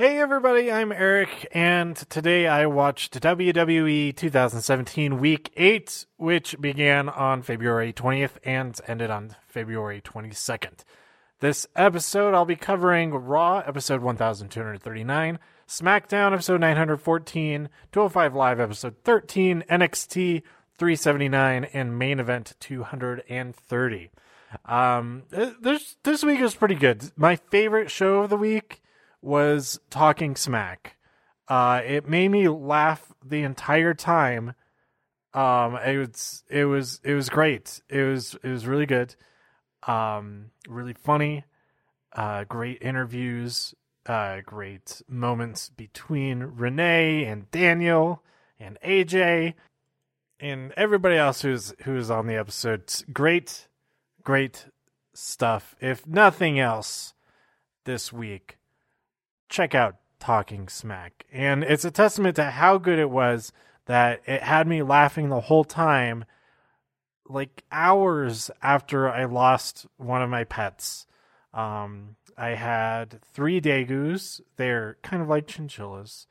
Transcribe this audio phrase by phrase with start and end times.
[0.00, 7.42] Hey everybody, I'm Eric, and today I watched WWE 2017 Week 8, which began on
[7.42, 10.84] February 20th and ended on February 22nd.
[11.40, 19.64] This episode, I'll be covering Raw, episode 1239, SmackDown, episode 914, 205 Live, episode 13,
[19.70, 20.42] NXT
[20.78, 24.10] 379, and main event 230.
[24.64, 27.12] Um, this, this week was pretty good.
[27.18, 28.79] My favorite show of the week
[29.22, 30.96] was talking smack.
[31.48, 34.54] Uh, it made me laugh the entire time.
[35.34, 37.82] Um, it was it was it was great.
[37.88, 39.14] It was it was really good.
[39.86, 41.44] Um, really funny.
[42.12, 43.74] Uh, great interviews.
[44.06, 48.22] Uh, great moments between Renee and Daniel
[48.58, 49.54] and AJ
[50.40, 52.92] and everybody else who's who's on the episode.
[53.12, 53.68] Great,
[54.22, 54.66] great
[55.14, 55.76] stuff.
[55.80, 57.14] If nothing else,
[57.84, 58.56] this week
[59.50, 61.26] check out Talking Smack.
[61.30, 63.52] And it's a testament to how good it was
[63.86, 66.24] that it had me laughing the whole time,
[67.28, 71.06] like hours after I lost one of my pets.
[71.52, 74.40] Um, I had three degus.
[74.56, 76.26] They're kind of like chinchillas.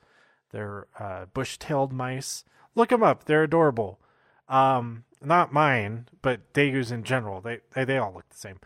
[0.51, 2.43] They're uh, bush-tailed mice.
[2.73, 3.25] Look them up.
[3.25, 3.99] They're adorable.
[4.47, 7.41] Um, not mine, but degus in general.
[7.41, 8.59] They they, they all look the same.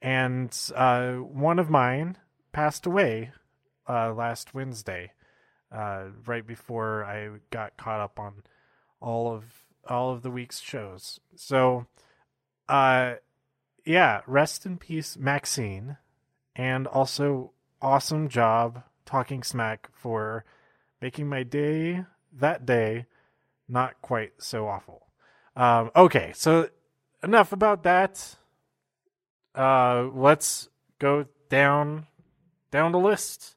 [0.00, 2.16] And uh, one of mine
[2.52, 3.32] passed away
[3.88, 5.12] uh, last Wednesday,
[5.72, 8.42] uh, right before I got caught up on
[9.00, 9.44] all of
[9.88, 11.18] all of the week's shows.
[11.34, 11.86] So,
[12.68, 13.14] uh,
[13.84, 15.96] yeah, rest in peace, Maxine,
[16.54, 20.44] and also awesome job talking smack for
[21.00, 23.06] making my day that day
[23.68, 25.06] not quite so awful.
[25.54, 26.68] Um, okay, so
[27.22, 28.36] enough about that.
[29.54, 32.06] Uh, let's go down
[32.70, 33.56] down the list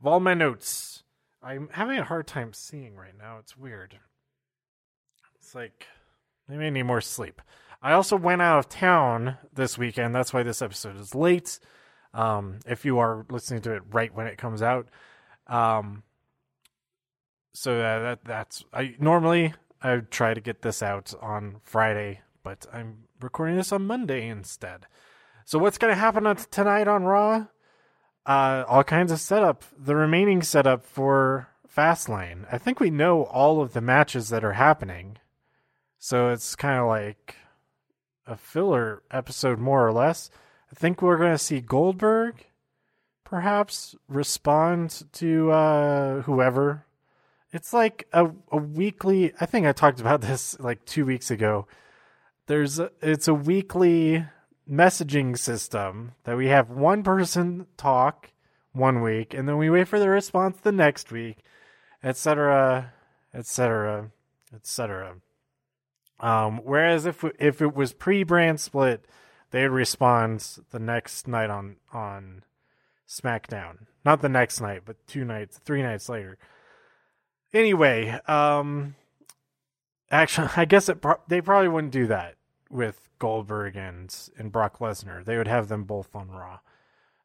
[0.00, 1.02] of all my notes.
[1.42, 3.38] I'm having a hard time seeing right now.
[3.38, 3.98] It's weird.
[5.36, 5.86] It's like
[6.48, 7.40] maybe I need more sleep.
[7.80, 10.14] I also went out of town this weekend.
[10.14, 11.60] That's why this episode is late.
[12.12, 14.88] Um, if you are listening to it right when it comes out,
[15.46, 16.02] um,
[17.52, 22.66] so that, that that's I normally I try to get this out on Friday, but
[22.72, 24.86] I'm recording this on Monday instead.
[25.44, 27.46] So what's going to happen tonight on Raw?
[28.28, 32.44] Uh, all kinds of setup, the remaining setup for Fastlane.
[32.52, 35.16] I think we know all of the matches that are happening.
[35.98, 37.36] So it's kind of like
[38.26, 40.30] a filler episode, more or less.
[40.70, 42.44] I think we're going to see Goldberg
[43.24, 46.84] perhaps respond to uh, whoever.
[47.50, 51.66] It's like a, a weekly, I think I talked about this like two weeks ago.
[52.46, 54.26] There's a, it's a weekly
[54.70, 58.32] messaging system that we have one person talk
[58.72, 61.38] one week and then we wait for the response the next week,
[62.02, 62.92] etc.,
[63.34, 64.10] etc.,
[64.54, 65.16] etc.
[66.20, 69.04] Whereas if if it was pre brand split,
[69.50, 72.44] they'd respond the next night on on
[73.08, 76.38] SmackDown, not the next night, but two nights, three nights later.
[77.54, 78.94] Anyway, um,
[80.10, 82.37] actually, I guess it pro- they probably wouldn't do that
[82.70, 85.24] with Goldberg and and Brock Lesnar.
[85.24, 86.60] They would have them both on Raw,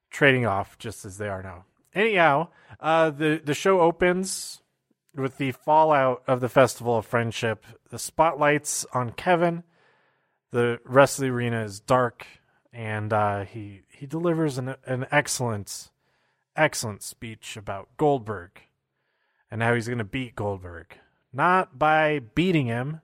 [0.09, 1.65] trading off just as they are now.
[1.93, 2.49] Anyhow,
[2.79, 4.61] uh, the the show opens
[5.15, 7.65] with the fallout of the Festival of Friendship.
[7.89, 9.63] The spotlights on Kevin.
[10.51, 12.25] The rest of the arena is dark,
[12.71, 15.89] and uh, he he delivers an an excellent
[16.55, 18.61] excellent speech about Goldberg
[19.49, 20.97] and how he's going to beat Goldberg,
[21.31, 23.01] not by beating him,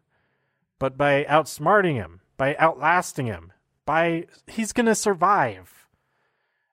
[0.77, 3.51] but by outsmarting him by outlasting him.
[3.85, 5.87] By he's gonna survive.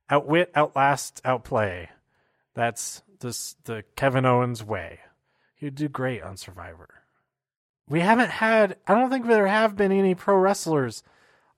[0.08, 1.90] Outwit, outlast, outplay.
[2.54, 5.00] That's this the Kevin Owens way.
[5.56, 7.02] He'd do great on Survivor.
[7.88, 11.02] We haven't had I don't think there have been any pro wrestlers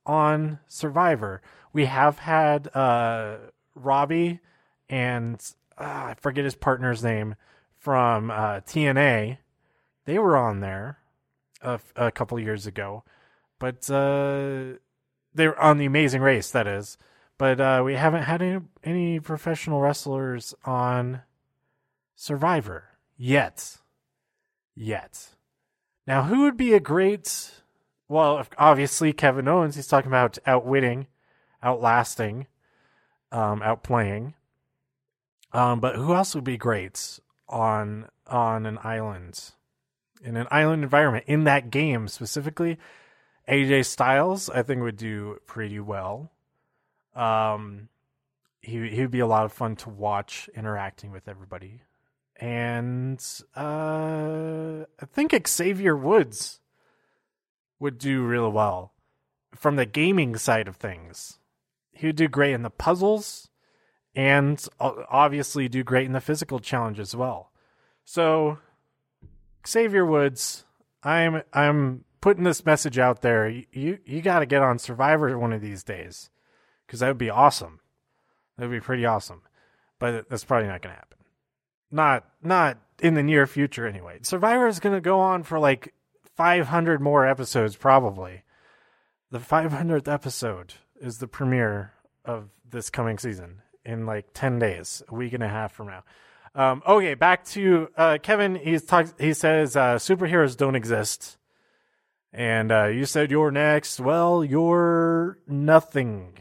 [0.07, 1.43] on Survivor.
[1.75, 3.37] We have had uh
[3.75, 4.41] Robbie
[4.89, 5.39] and
[5.77, 7.35] uh, I forget his partner's name
[7.77, 9.37] from uh, TNA.
[10.07, 10.99] They were on there
[11.61, 13.05] a, a couple years ago
[13.59, 14.79] but uh,
[15.35, 16.51] they're on the Amazing Race.
[16.51, 16.99] That is,
[17.39, 21.23] but uh, we haven't had any any professional wrestlers on
[22.15, 22.85] Survivor
[23.17, 23.79] yet.
[24.75, 25.31] Yet.
[26.07, 27.53] Now, who would be a great?
[28.09, 29.77] Well, obviously Kevin Owens.
[29.77, 31.09] He's talking about outwitting,
[31.63, 32.47] outlasting,
[33.31, 34.35] um, outplaying.
[35.53, 39.53] Um, but who else would be great on on an island,
[40.23, 42.79] in an island environment in that game specifically?
[43.49, 46.31] AJ Styles, I think would do pretty well.
[47.15, 47.89] Um,
[48.61, 51.83] he he would be a lot of fun to watch interacting with everybody.
[52.37, 53.25] And
[53.57, 56.61] uh, I think Xavier Woods
[57.81, 58.93] would do really well
[59.55, 61.39] from the gaming side of things.
[61.93, 63.49] He would do great in the puzzles
[64.15, 67.51] and obviously do great in the physical challenge as well.
[68.05, 68.59] So
[69.67, 70.65] Xavier Woods,
[71.03, 73.49] I'm I'm putting this message out there.
[73.49, 76.31] You you, got to get on Survivor one of these days
[76.87, 77.81] because that would be awesome.
[78.57, 79.43] That would be pretty awesome,
[79.99, 81.19] but that's probably not going to happen.
[81.91, 84.19] Not not in the near future anyway.
[84.23, 85.95] Survivor is going to go on for like
[86.37, 88.43] 500 more episodes probably.
[89.31, 91.93] The 500th episode is the premiere
[92.25, 96.03] of this coming season in like 10 days, a week and a half from now.
[96.55, 98.55] Um, okay, back to uh, Kevin.
[98.55, 101.38] He's talk- He says uh, superheroes don't exist,
[102.33, 104.01] and uh, you said you're next.
[104.01, 106.39] Well, you're nothing.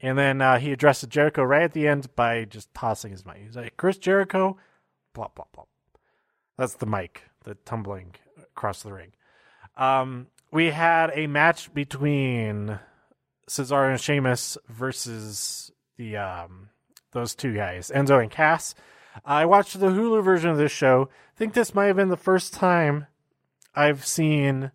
[0.00, 3.38] And then uh, he addresses Jericho right at the end by just tossing his mic.
[3.44, 4.56] He's like, "Chris Jericho,
[5.14, 5.68] plop plop plop."
[6.58, 8.14] That's the mic, the tumbling
[8.56, 9.12] across the ring.
[9.76, 12.78] Um, we had a match between
[13.48, 16.68] Cesaro and Sheamus versus the um,
[17.12, 18.74] those two guys, Enzo and Cass.
[19.24, 21.08] I watched the Hulu version of this show.
[21.34, 23.06] I think this might have been the first time
[23.74, 24.70] I've seen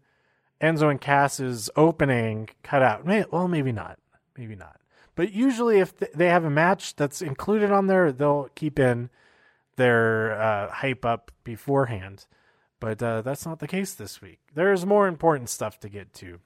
[0.62, 3.06] Enzo and Cass's opening cut out.
[3.32, 4.00] Well, maybe not.
[4.38, 4.80] Maybe not.
[5.16, 9.10] But usually, if they have a match that's included on there, they'll keep in
[9.76, 12.26] their uh, hype up beforehand.
[12.80, 14.40] But uh, that's not the case this week.
[14.54, 16.40] There's more important stuff to get to.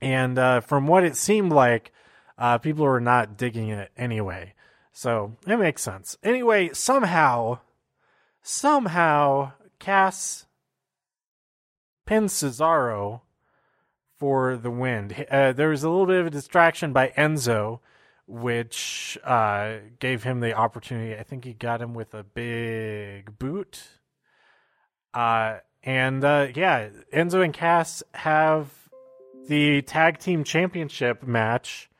[0.00, 1.92] And uh, from what it seemed like,
[2.38, 4.54] uh, people were not digging it anyway.
[4.92, 6.16] So it makes sense.
[6.22, 7.58] Anyway, somehow,
[8.42, 10.46] somehow, Cass
[12.06, 13.22] pins Cesaro
[14.18, 15.26] for the win.
[15.30, 17.80] Uh, there was a little bit of a distraction by Enzo,
[18.26, 21.18] which uh, gave him the opportunity.
[21.18, 23.82] I think he got him with a big boot.
[25.12, 28.70] Uh, and uh, yeah, Enzo and Cass have
[29.48, 31.90] the tag team championship match.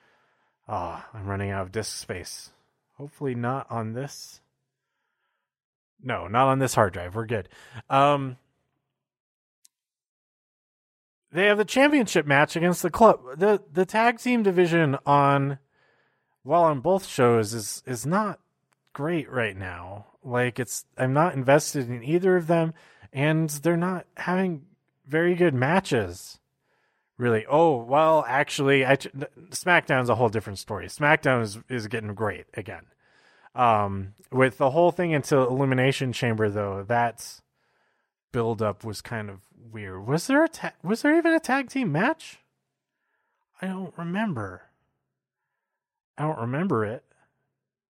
[0.68, 2.50] Oh, I'm running out of disk space.
[2.98, 4.40] Hopefully not on this.
[6.00, 7.14] No, not on this hard drive.
[7.14, 7.48] We're good.
[7.90, 8.36] Um,
[11.32, 13.20] they have the championship match against the club.
[13.36, 15.58] the The tag team division on,
[16.44, 18.40] well, on both shows is is not
[18.92, 20.06] great right now.
[20.22, 22.74] Like it's, I'm not invested in either of them,
[23.12, 24.66] and they're not having
[25.06, 26.38] very good matches
[27.22, 27.46] really.
[27.48, 30.88] Oh well, actually, I, SmackDown's a whole different story.
[30.88, 32.86] SmackDown is is getting great again.
[33.54, 37.40] Um, with the whole thing into Elimination Chamber though, that
[38.32, 39.40] build up was kind of
[39.70, 40.06] weird.
[40.06, 42.40] Was there a ta- was there even a tag team match?
[43.60, 44.62] I don't remember.
[46.18, 47.04] I don't remember it.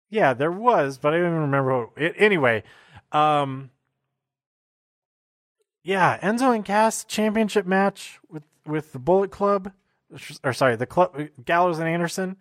[0.10, 2.16] Yeah, there was, but I don't even remember it.
[2.18, 2.64] Anyway,
[3.12, 3.70] um,
[5.84, 9.72] yeah, Enzo and Cass championship match with with the Bullet Club,
[10.44, 11.16] or sorry, the club
[11.46, 12.38] Gallows and Anderson.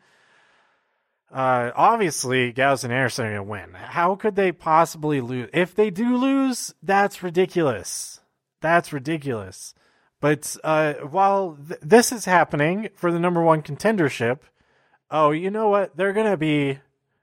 [1.32, 3.74] Uh, obviously, Gallows and Anderson are going to win.
[3.74, 5.50] How could they possibly lose?
[5.52, 8.20] If they do lose, that's ridiculous.
[8.60, 9.74] That's ridiculous.
[10.20, 14.40] But uh, while th- this is happening for the number one contendership,
[15.10, 15.96] oh, you know what?
[15.96, 16.78] They're going to be.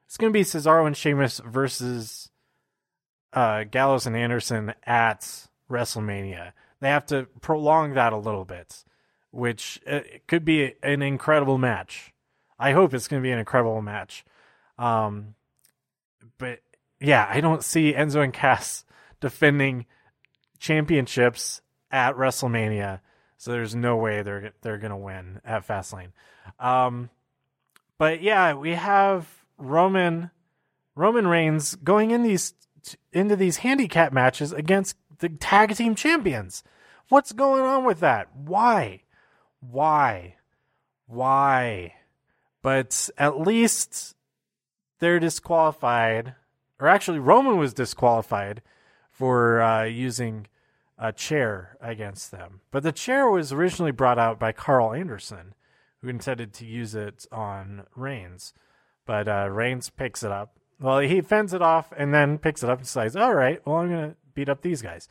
[0.05, 2.29] It's going to be Cesaro and Sheamus versus
[3.33, 6.51] uh, Gallows and Anderson at WrestleMania.
[6.79, 8.85] They have to prolong that a little bit
[9.35, 12.13] which uh, could be an incredible match.
[12.57, 14.25] I hope it's going to be an incredible match.
[14.77, 15.35] Um,
[16.37, 16.59] but
[16.99, 18.85] yeah, I don't see Enzo and Cass
[19.19, 19.85] defending
[20.59, 23.01] championships at WrestleMania.
[23.37, 26.11] So there's no way they're they're gonna win at Fastlane.
[26.59, 27.09] Um,
[27.97, 30.31] but yeah, we have Roman
[30.95, 32.53] Roman Reigns going in these
[33.11, 36.63] into these handicap matches against the tag team champions.
[37.09, 38.35] What's going on with that?
[38.35, 39.01] Why?
[39.71, 40.35] why?
[41.07, 41.93] Why?
[42.65, 44.15] But at least
[44.97, 46.33] they're disqualified,
[46.79, 48.63] or actually, Roman was disqualified
[49.11, 50.47] for uh, using
[50.97, 52.61] a chair against them.
[52.71, 55.53] But the chair was originally brought out by Karl Anderson,
[56.01, 58.51] who intended to use it on Reigns.
[59.05, 60.57] But uh, Reigns picks it up.
[60.79, 63.75] Well, he fends it off and then picks it up and says, All right, well,
[63.75, 65.07] I'm going to beat up these guys.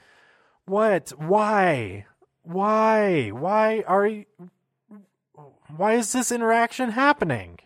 [0.65, 1.11] What?
[1.19, 2.07] Why?
[2.43, 3.29] Why?
[3.29, 4.25] Why are you.
[5.77, 7.59] Why is this interaction happening?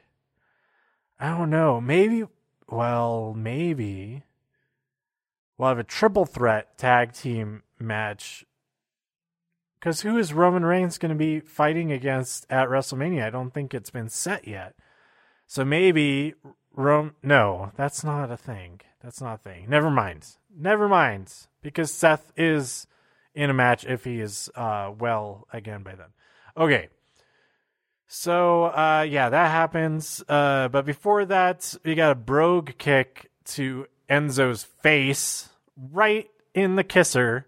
[1.21, 1.81] I don't know.
[1.81, 2.25] Maybe.
[2.69, 4.23] Well, maybe.
[5.57, 8.45] We'll have a triple threat tag team match.
[9.79, 13.25] Because who is Roman Reigns going to be fighting against at WrestleMania?
[13.25, 14.75] I don't think it's been set yet.
[15.47, 16.35] So maybe
[16.75, 17.15] Rome.
[17.23, 18.81] No, that's not a thing.
[19.03, 19.67] That's not a thing.
[19.69, 20.27] Never mind.
[20.55, 21.33] Never mind.
[21.63, 22.87] Because Seth is
[23.35, 26.09] in a match if he is uh, well again by then.
[26.57, 26.89] Okay.
[28.09, 30.25] So uh, yeah, that happens.
[30.27, 36.85] Uh, but before that, we got a brogue kick to Enzo's face, right in the
[36.85, 37.47] kisser,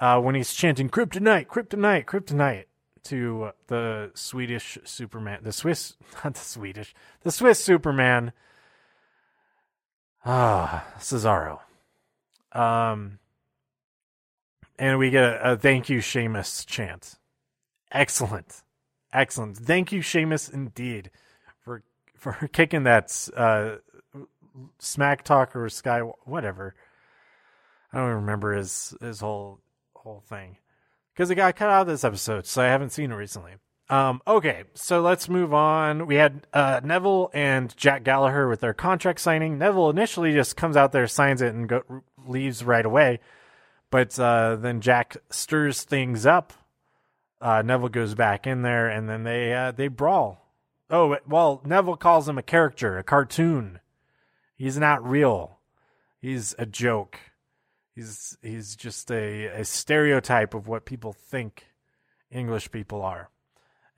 [0.00, 2.64] uh, when he's chanting "Kryptonite, Kryptonite, Kryptonite"
[3.04, 5.94] to the Swedish Superman, the Swiss,
[6.24, 8.32] not the Swedish, the Swiss Superman.
[10.24, 11.60] Ah, Cesaro.
[12.52, 13.18] Um,
[14.78, 17.16] and we get a, a thank you, Sheamus chant.
[17.90, 18.62] Excellent.
[19.12, 19.56] Excellent.
[19.58, 21.10] Thank you, Sheamus, indeed,
[21.60, 21.82] for
[22.16, 23.76] for kicking that uh,
[24.78, 26.74] smack talk or sky whatever.
[27.92, 29.60] I don't remember his his whole
[29.94, 30.56] whole thing
[31.12, 33.54] because it got cut out of this episode, so I haven't seen it recently.
[33.90, 36.06] Um, okay, so let's move on.
[36.06, 39.58] We had uh, Neville and Jack Gallagher with their contract signing.
[39.58, 41.82] Neville initially just comes out there, signs it, and go,
[42.26, 43.20] leaves right away.
[43.90, 46.54] But uh, then Jack stirs things up
[47.42, 50.46] uh, Neville goes back in there, and then they uh, they brawl.
[50.88, 53.80] Oh well, Neville calls him a character, a cartoon.
[54.54, 55.58] He's not real.
[56.20, 57.18] He's a joke.
[57.94, 61.66] He's he's just a, a stereotype of what people think
[62.30, 63.28] English people are.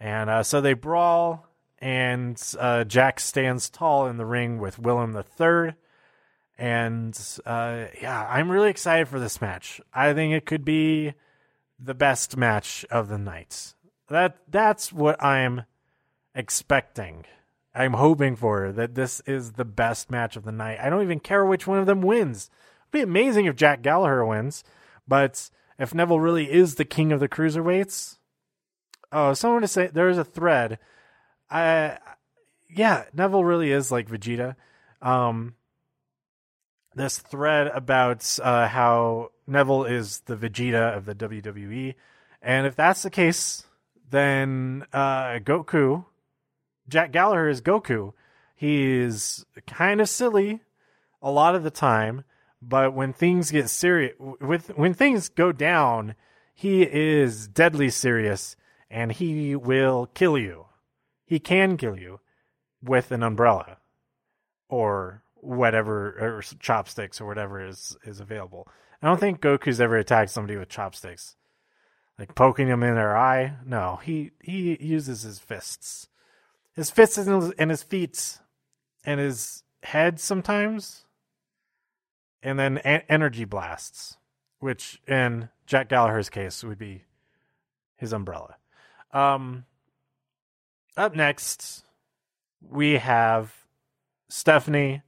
[0.00, 1.46] And uh, so they brawl,
[1.78, 5.74] and uh, Jack stands tall in the ring with William III.
[6.56, 9.80] And uh, yeah, I'm really excited for this match.
[9.92, 11.14] I think it could be
[11.84, 13.74] the best match of the night.
[14.08, 15.62] That that's what I'm
[16.34, 17.24] expecting.
[17.74, 20.78] I'm hoping for that this is the best match of the night.
[20.80, 22.50] I don't even care which one of them wins.
[22.82, 24.62] It'd be amazing if Jack Gallagher wins,
[25.08, 28.18] but if Neville really is the king of the cruiserweights,
[29.10, 30.78] oh, someone to say there's a thread.
[31.50, 31.98] I
[32.68, 34.56] yeah, Neville really is like Vegeta.
[35.02, 35.54] Um,
[36.94, 41.94] this thread about uh, how Neville is the Vegeta of the WWE,
[42.40, 43.64] and if that's the case,
[44.10, 46.04] then uh, Goku,
[46.88, 48.12] Jack Gallagher is Goku.
[48.54, 50.60] He's kind of silly
[51.20, 52.24] a lot of the time,
[52.62, 56.14] but when things get serious, with when things go down,
[56.54, 58.56] he is deadly serious,
[58.88, 60.66] and he will kill you.
[61.26, 62.20] He can kill you
[62.82, 63.78] with an umbrella,
[64.68, 68.66] or whatever or chopsticks or whatever is is available.
[69.02, 71.36] I don't think Goku's ever attacked somebody with chopsticks,
[72.18, 73.56] like poking them in their eye.
[73.64, 76.08] No, he he uses his fists,
[76.74, 78.38] his fists and his, and his feet,
[79.04, 81.04] and his head sometimes,
[82.42, 84.16] and then a- energy blasts,
[84.58, 87.04] which in Jack Gallagher's case would be
[87.96, 88.56] his umbrella.
[89.12, 89.66] Um,
[90.96, 91.84] up next,
[92.60, 93.52] we have
[94.28, 95.02] Stephanie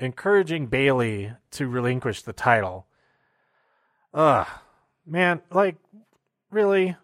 [0.00, 2.86] encouraging Bayley to relinquish the title.
[4.14, 4.46] Ugh,
[5.06, 5.76] man, like
[6.50, 6.96] really,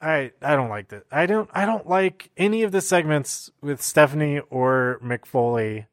[0.00, 1.04] I I don't like that.
[1.10, 5.86] I don't I don't like any of the segments with Stephanie or Mick Foley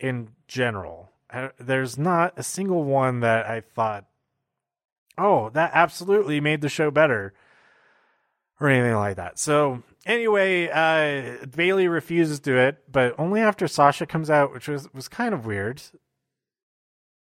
[0.00, 1.10] in general.
[1.58, 4.04] There's not a single one that I thought,
[5.16, 7.32] oh, that absolutely made the show better,
[8.62, 9.38] or anything like that.
[9.38, 14.68] So anyway, uh, Bayley refuses to do it, but only after Sasha comes out, which
[14.68, 15.82] was was kind of weird.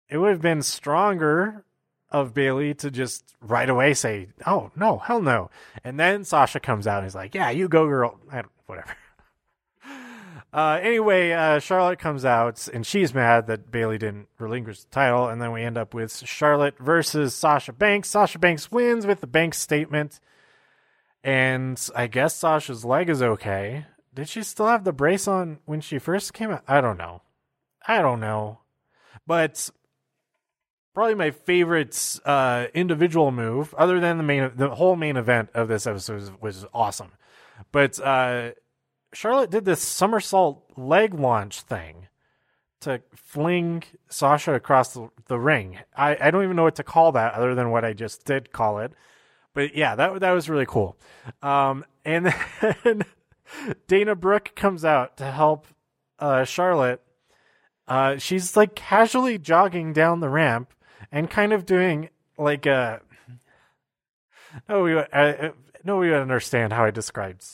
[0.09, 1.63] It would have been stronger
[2.11, 5.49] of Bayley to just right away say, "Oh no, hell no,"
[5.83, 8.19] and then Sasha comes out and he's like, "Yeah, you go, girl."
[8.65, 8.95] whatever.
[10.51, 15.27] Uh, anyway, uh, Charlotte comes out and she's mad that Bayley didn't relinquish the title,
[15.27, 18.09] and then we end up with Charlotte versus Sasha Banks.
[18.09, 20.19] Sasha Banks wins with the Banks statement
[21.23, 23.85] and I guess Sasha's leg is okay.
[24.13, 26.63] Did she still have the brace on when she first came out?
[26.67, 27.21] I don't know.
[27.87, 28.59] I don't know.
[29.27, 29.69] But
[30.93, 35.67] probably my favorite uh, individual move, other than the main, the whole main event of
[35.67, 37.11] this episode was, was awesome.
[37.71, 38.51] But uh,
[39.13, 42.07] Charlotte did this somersault leg launch thing
[42.81, 45.79] to fling Sasha across the, the ring.
[45.95, 48.51] I, I don't even know what to call that other than what I just did
[48.51, 48.93] call it.
[49.53, 50.97] But yeah, that that was really cool.
[51.41, 52.33] Um, and
[52.83, 53.03] then
[53.87, 55.67] Dana Brooke comes out to help
[56.19, 57.01] uh, Charlotte.
[57.87, 60.73] Uh, she's like casually jogging down the ramp
[61.11, 63.01] and kind of doing like a.
[64.67, 65.51] No, we uh,
[65.83, 67.45] no, we understand how I described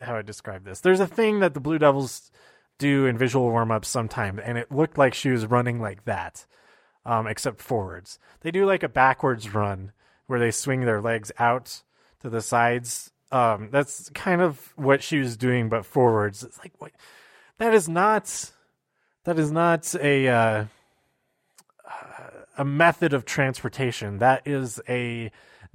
[0.00, 0.80] how I described this.
[0.80, 2.30] There's a thing that the Blue Devils
[2.78, 6.46] do in visual warm ups sometimes, and it looked like she was running like that,
[7.04, 8.18] um, except forwards.
[8.40, 9.92] They do like a backwards run
[10.26, 11.82] where they swing their legs out
[12.20, 13.10] to the sides.
[13.30, 16.42] Um, that's kind of what she was doing, but forwards.
[16.42, 16.92] It's like, what?
[17.58, 18.52] That is not
[19.24, 20.64] that is not a uh,
[22.56, 24.18] a method of transportation.
[24.18, 25.30] That is a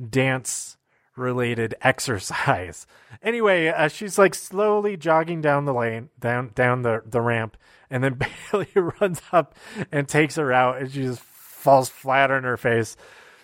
[0.10, 0.78] dance
[1.16, 2.88] related exercise.
[3.22, 7.58] Anyway, uh, she's like slowly jogging down the lane, down down the the ramp,
[7.90, 8.20] and then
[8.52, 8.70] Bayley
[9.02, 9.56] runs up
[9.92, 12.96] and takes her out, and she just falls flat on her face.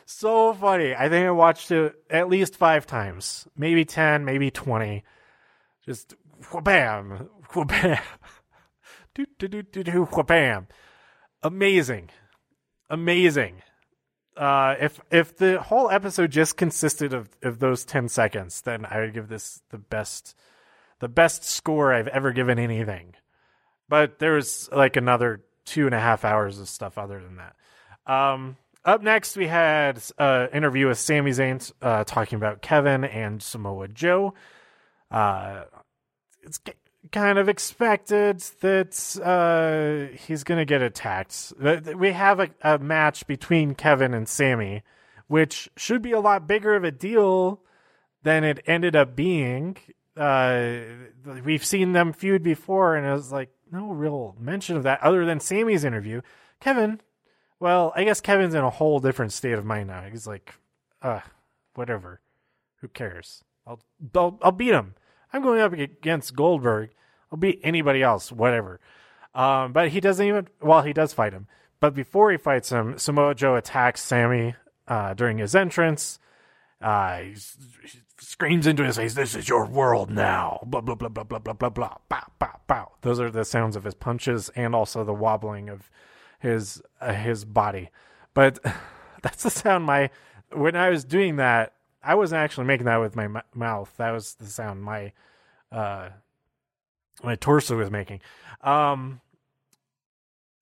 [0.05, 0.93] So funny.
[0.93, 5.03] I think I watched it at least five times, maybe ten, maybe twenty.
[5.85, 6.15] Just
[6.53, 7.99] wha-bam, wha-bam,
[9.15, 10.67] do do do do do wha-bam.
[11.43, 12.09] Amazing,
[12.89, 13.61] amazing
[14.37, 18.99] uh, if if the whole episode just consisted of, of those ten seconds, then I
[18.99, 20.35] would give this the best
[20.99, 23.15] the best score I've ever given anything.
[23.87, 27.55] But there was like another two and a half hours of stuff other than that.
[28.11, 33.41] Um, up next, we had an interview with Sami Zayn uh, talking about Kevin and
[33.41, 34.33] Samoa Joe.
[35.09, 35.63] Uh,
[36.43, 36.59] it's
[37.11, 41.53] kind of expected that uh, he's going to get attacked.
[41.59, 44.83] We have a, a, match between Kevin and Sami,
[45.27, 47.61] which should be a lot bigger of a deal
[48.23, 49.77] than it ended up being.
[50.15, 50.77] Uh,
[51.43, 55.25] we've seen them feud before, and it was like no real mention of that other
[55.25, 56.21] than Sami's interview.
[56.59, 57.01] Kevin,
[57.59, 60.01] well, I guess Kevin's in a whole different state of mind now.
[60.03, 60.53] He's like,
[61.01, 61.21] uh,
[61.75, 62.21] whatever.
[62.81, 63.43] Who cares?
[63.65, 63.79] I'll,
[64.15, 64.95] I'll, I'll beat him.
[65.31, 66.91] I'm going up against Goldberg.
[67.31, 68.79] I'll beat anybody else, whatever.
[69.33, 70.47] Um, but he doesn't even.
[70.61, 71.47] Well, he does fight him.
[71.79, 74.55] But before he fights him, Samoa Joe attacks Sami
[74.87, 76.19] uh, during his entrance.
[76.81, 77.35] Uh, he
[78.19, 81.53] screams into his face, "This is your world now!" Blah blah blah blah blah blah
[81.53, 81.97] blah blah.
[82.07, 82.91] Bow bow bow.
[83.01, 85.89] Those are the sounds of his punches and also the wobbling of
[86.39, 87.89] his uh, his body.
[88.33, 88.59] But
[89.21, 90.09] that's the sound my
[90.51, 91.75] when I was doing that
[92.05, 93.91] I wasn't actually making that with my m- mouth.
[93.97, 95.11] That was the sound my
[95.71, 96.09] uh,
[97.23, 98.21] my torso was making.
[98.61, 99.21] Um,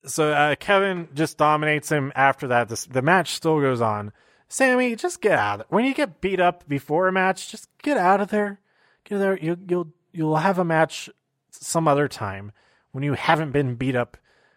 [0.05, 2.11] so uh, Kevin just dominates him.
[2.15, 4.13] After that, the match still goes on.
[4.47, 5.65] Sami, just get out.
[5.69, 8.59] When you get beat up before a match, just get out of there.
[9.03, 9.37] Get there.
[9.37, 11.09] You, you'll you'll have a match
[11.51, 12.51] some other time
[12.91, 14.15] when you haven't been beat up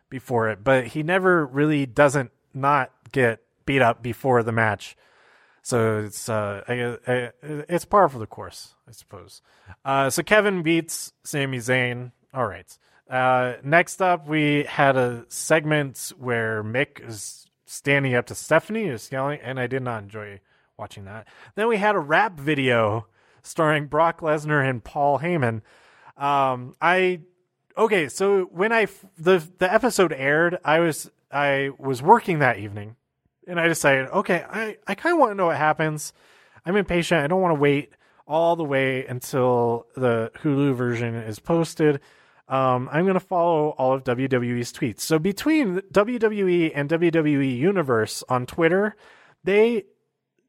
[0.09, 0.63] before it.
[0.63, 4.97] But he never really doesn't not get beat up before the match.
[5.63, 6.63] So it's uh,
[7.43, 9.43] it's par for the course, I suppose.
[9.85, 12.13] Uh, so Kevin beats Sami Zayn.
[12.33, 12.79] All right.
[13.11, 19.11] Uh, next up, we had a segment where Mick is standing up to Stephanie, is
[19.11, 20.41] yelling, and I did not enjoy
[20.77, 21.27] watching that.
[21.55, 23.07] Then we had a rap video
[23.43, 25.63] starring Brock Lesnar and Paul Heyman.
[26.17, 27.21] Um, I
[27.77, 28.87] okay, so when I
[29.19, 32.97] the the episode aired, I was I was working that evening
[33.47, 36.13] and I decided, okay, I, I kind of want to know what happens.
[36.65, 37.23] I'm impatient.
[37.23, 37.93] I don't want to wait
[38.27, 42.01] all the way until the Hulu version is posted.
[42.49, 45.01] Um, I'm going to follow all of WWE's tweets.
[45.01, 48.97] So between WWE and WWE Universe on Twitter,
[49.45, 49.85] they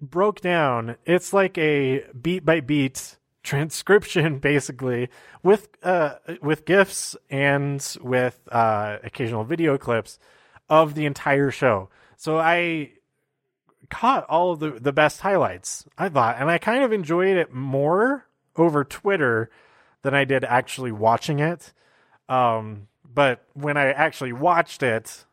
[0.01, 0.95] broke down.
[1.05, 3.16] It's like a beat by beat
[3.47, 5.09] transcription, basically,
[5.41, 10.19] with uh, with gifs and with uh, occasional video clips
[10.69, 11.89] of the entire show.
[12.17, 12.91] So I
[13.89, 17.53] caught all of the, the best highlights, I thought, and I kind of enjoyed it
[17.53, 18.25] more
[18.57, 19.49] over Twitter
[20.01, 21.71] than I did actually watching it.
[22.27, 25.25] Um, but when I actually watched it,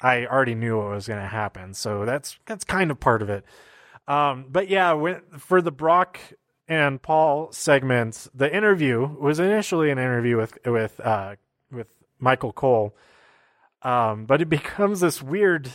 [0.00, 3.28] I already knew what was going to happen, so that's that's kind of part of
[3.28, 3.44] it.
[4.06, 6.18] Um, but yeah, when, for the Brock
[6.70, 11.34] and Paul segments, the interview was initially an interview with with uh,
[11.70, 11.88] with
[12.20, 12.94] Michael Cole,
[13.82, 15.68] um, but it becomes this weird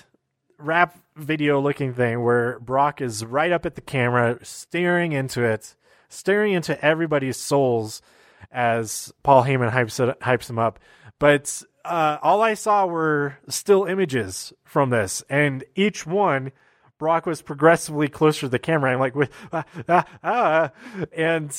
[0.58, 5.76] rap video looking thing where Brock is right up at the camera, staring into it,
[6.08, 8.02] staring into everybody's souls
[8.50, 10.80] as Paul Heyman hypes it, hypes him up.
[11.20, 16.54] But uh, all I saw were still images from this, and each one.
[16.98, 18.94] Brock was progressively closer to the camera.
[18.94, 19.14] I'm like,
[19.52, 20.72] ah, ah, ah.
[21.12, 21.56] and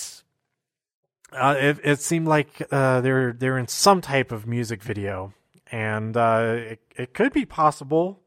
[1.32, 5.34] uh, it, it seemed like uh, they're they're in some type of music video,
[5.70, 8.20] and uh, it, it could be possible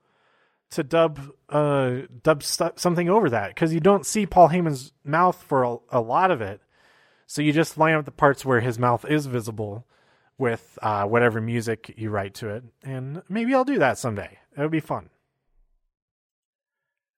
[0.72, 1.20] to dub
[1.50, 5.78] uh dub st- something over that because you don't see Paul Heyman's mouth for a,
[5.90, 6.62] a, lot of it,
[7.26, 9.88] so you just line up the parts where his mouth is visible
[10.38, 14.38] with uh, whatever music you write to it, and maybe I'll do that someday.
[14.56, 15.10] It would be fun.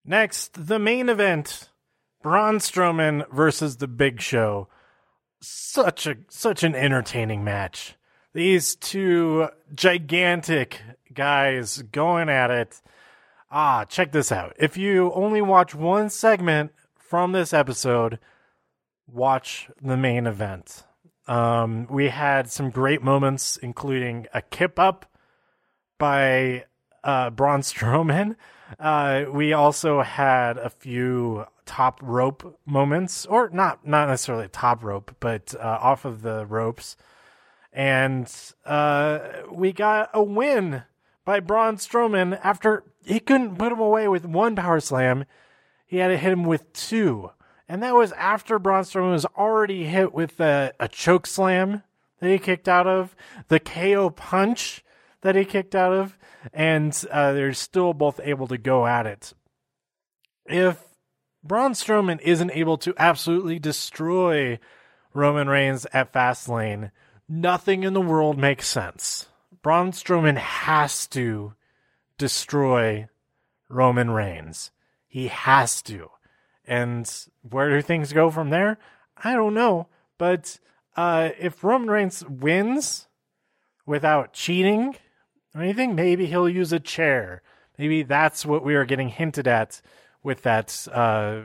[0.05, 1.69] Next, the main event:
[2.21, 4.67] Braun Strowman versus The Big Show.
[5.41, 7.95] Such a such an entertaining match.
[8.33, 10.81] These two gigantic
[11.13, 12.81] guys going at it
[13.51, 14.55] ah, check this out.
[14.57, 18.19] If you only watch one segment from this episode,
[19.07, 20.83] watch the main event.
[21.27, 25.05] Um, we had some great moments, including a kip up
[25.99, 26.65] by
[27.03, 28.35] uh, Braun Strowman.
[28.79, 35.15] Uh, we also had a few top rope moments, or not not necessarily top rope,
[35.19, 36.95] but uh, off of the ropes,
[37.73, 38.31] and
[38.65, 39.19] uh,
[39.51, 40.83] we got a win
[41.25, 45.25] by Braun Strowman after he couldn't put him away with one power slam.
[45.85, 47.31] He had to hit him with two.
[47.67, 51.83] And that was after Braun Strowman was already hit with a, a choke slam
[52.19, 53.15] that he kicked out of,
[53.47, 54.83] the KO punch
[55.21, 56.17] that he kicked out of,
[56.53, 59.33] and uh, they're still both able to go at it.
[60.45, 60.83] If
[61.43, 64.59] Braun Strowman isn't able to absolutely destroy
[65.13, 66.91] Roman Reigns at Fastlane,
[67.27, 69.27] nothing in the world makes sense.
[69.61, 71.53] Braun Strowman has to
[72.17, 73.07] destroy
[73.69, 74.71] Roman Reigns.
[75.07, 76.09] He has to.
[76.65, 78.77] And where do things go from there?
[79.23, 79.87] I don't know.
[80.17, 80.59] But
[80.95, 83.07] uh, if Roman Reigns wins
[83.85, 84.95] without cheating
[85.53, 87.41] or anything, maybe he'll use a chair.
[87.77, 89.81] Maybe that's what we are getting hinted at
[90.23, 91.41] with that uh,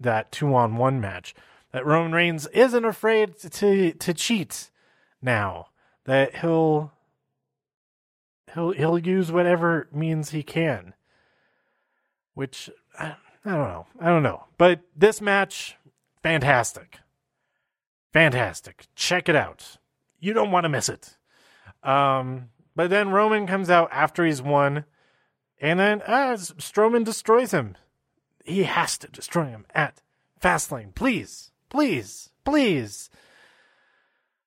[0.00, 1.34] that two on one match.
[1.72, 4.70] That Roman Reigns isn't afraid to to cheat
[5.20, 5.68] now.
[6.04, 6.92] That he'll
[8.54, 10.94] he'll he'll use whatever means he can.
[12.34, 13.86] Which I, I don't know.
[14.00, 14.44] I don't know.
[14.56, 15.76] But this match,
[16.22, 16.98] fantastic.
[18.12, 18.86] Fantastic.
[18.94, 19.78] Check it out.
[20.20, 21.16] You don't want to miss it.
[21.82, 24.84] Um, but then Roman comes out after he's won,
[25.60, 27.76] and then uh, Strowman destroys him.
[28.44, 30.00] He has to destroy him at
[30.40, 30.94] Fastlane.
[30.94, 33.10] Please, please, please.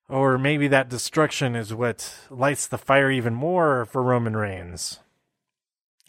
[0.08, 5.00] Or maybe that destruction is what lights the fire even more for Roman Reigns.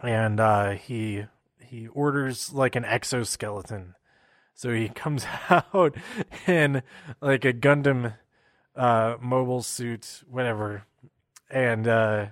[0.02, 1.26] And uh, he
[1.60, 3.96] he orders like an exoskeleton.
[4.54, 5.96] So he comes out
[6.46, 6.84] in
[7.22, 8.16] like a Gundam
[8.76, 10.86] uh, mobile suit, whatever,
[11.50, 12.26] and uh,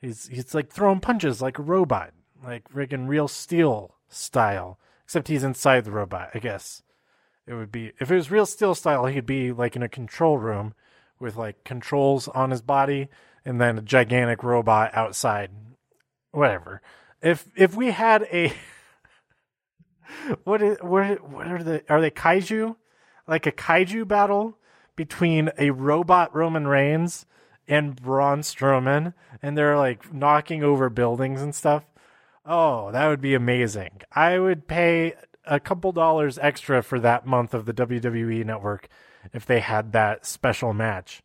[0.00, 2.12] he's he's like throwing punches like a robot,
[2.44, 4.78] like friggin' real steel style.
[5.04, 6.82] Except he's inside the robot, I guess.
[7.46, 10.38] It would be if it was real steel style, he'd be like in a control
[10.38, 10.74] room
[11.18, 13.08] with like controls on his body
[13.44, 15.50] and then a gigantic robot outside.
[16.32, 16.82] Whatever.
[17.22, 18.52] If if we had a
[20.44, 22.76] what is what what are the are they kaiju?
[23.28, 24.58] Like a kaiju battle
[24.96, 27.26] between a robot Roman Reigns
[27.68, 31.84] and Braun Strowman and they're like knocking over buildings and stuff.
[32.44, 34.02] Oh, that would be amazing.
[34.12, 38.88] I would pay a couple dollars extra for that month of the WWE network
[39.32, 41.22] if they had that special match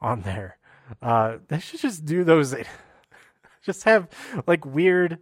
[0.00, 0.58] on there.
[1.00, 2.54] Uh, they should just do those.
[3.62, 4.08] just have
[4.46, 5.18] like weird,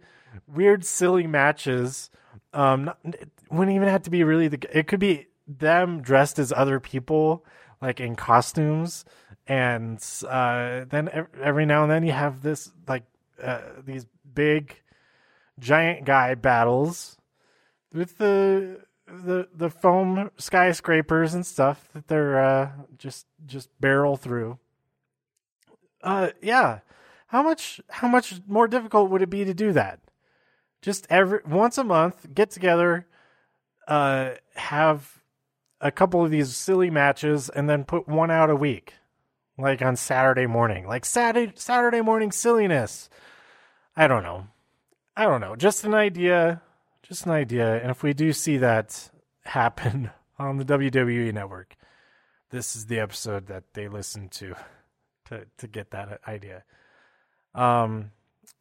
[0.47, 2.09] weird, silly matches.
[2.53, 4.77] Um, not, it wouldn't even have to be really the.
[4.77, 7.45] It could be them dressed as other people,
[7.81, 9.05] like in costumes,
[9.47, 13.03] and uh, then every now and then you have this like
[13.41, 14.81] uh, these big,
[15.59, 17.17] giant guy battles
[17.93, 24.57] with the the the foam skyscrapers and stuff that they're uh, just just barrel through.
[26.01, 26.79] Uh, yeah.
[27.27, 29.99] How much how much more difficult would it be to do that?
[30.81, 33.07] Just every once a month, get together,
[33.87, 35.23] uh, have
[35.79, 38.93] a couple of these silly matches, and then put one out a week,
[39.57, 43.09] like on Saturday morning, like Saturday Saturday morning silliness.
[43.95, 44.47] I don't know.
[45.15, 45.55] I don't know.
[45.55, 46.61] Just an idea
[47.03, 47.79] just an idea.
[47.81, 49.09] And if we do see that
[49.43, 51.75] happen on the WWE network,
[52.49, 54.55] this is the episode that they listen to
[55.25, 56.63] to to get that idea.
[57.53, 58.11] Um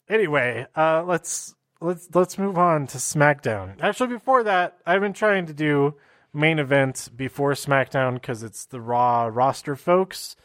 [0.09, 3.81] anyway, uh let's let's let's move on to SmackDown.
[3.81, 5.94] Actually before that, I've been trying to do
[6.33, 10.37] main event before SmackDown cuz it's the Raw roster folks.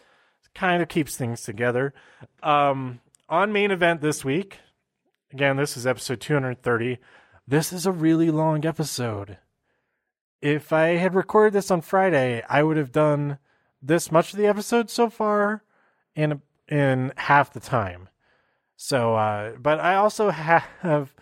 [0.57, 1.93] Kind of keeps things together.
[2.41, 4.57] Um on main event this week,
[5.31, 6.97] again, this is episode 230.
[7.47, 9.37] This is a really long episode.
[10.41, 13.37] If I had recorded this on Friday, I would have done
[13.83, 15.63] this much of the episode so far
[16.15, 18.09] in in half the time.
[18.75, 21.13] So, uh, but I also have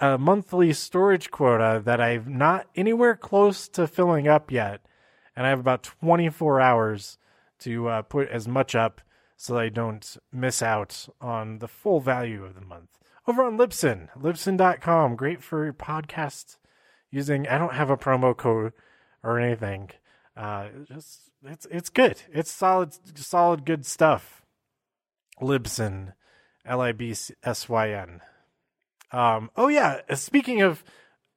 [0.00, 4.80] a monthly storage quota that I'm not anywhere close to filling up yet,
[5.36, 7.18] and I have about 24 hours
[7.60, 9.00] to uh, put as much up
[9.36, 14.08] so I don't miss out on the full value of the month over on Libsyn,
[14.18, 15.14] libsyn.com.
[15.14, 16.56] Great for podcasts
[17.10, 17.46] using.
[17.46, 18.72] I don't have a promo code
[19.22, 19.90] or anything.
[20.34, 22.22] Uh, just it's it's good.
[22.32, 24.42] It's solid, solid, good stuff.
[25.40, 26.14] Libsyn,
[26.64, 28.22] L I B S Y N.
[29.12, 29.50] Um.
[29.56, 30.00] Oh yeah.
[30.14, 30.82] Speaking of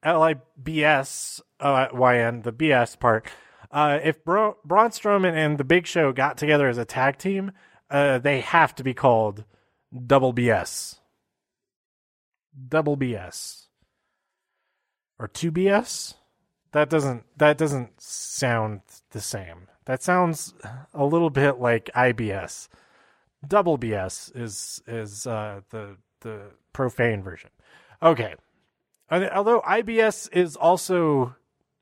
[0.02, 3.28] L I B S Y N, the BS part.
[3.72, 7.52] Uh, if Bra- Braun Strowman and the Big Show got together as a tag team,
[7.90, 9.44] uh, they have to be called
[10.06, 10.98] Double BS
[12.68, 13.66] double BS
[15.18, 16.14] or 2BS.
[16.72, 18.80] That doesn't that doesn't sound
[19.10, 19.68] the same.
[19.84, 20.54] That sounds
[20.94, 22.68] a little bit like IBS.
[23.46, 27.50] Double BS is is uh, the the profane version.
[28.02, 28.34] Okay,
[29.10, 31.36] although IBS is also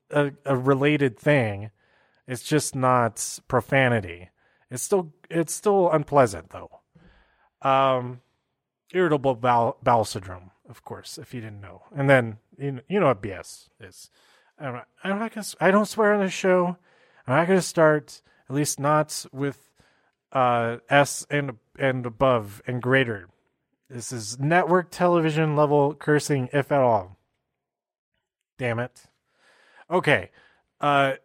[0.09, 1.71] a, a related thing,
[2.31, 4.29] it's just not profanity.
[4.69, 6.79] It's still it's still unpleasant though.
[7.61, 8.21] Um,
[8.93, 11.81] irritable bowel, bowel syndrome, of course, if you didn't know.
[11.93, 14.09] And then you know, you know what BS is.
[14.57, 16.77] I'm not, I'm not gonna, I don't swear on this show.
[17.27, 19.69] I'm not to start, at least not with
[20.31, 23.27] uh, S and and above and greater.
[23.89, 27.17] This is network television level cursing, if at all.
[28.57, 29.03] Damn it.
[29.89, 30.29] Okay.
[30.79, 31.15] Uh,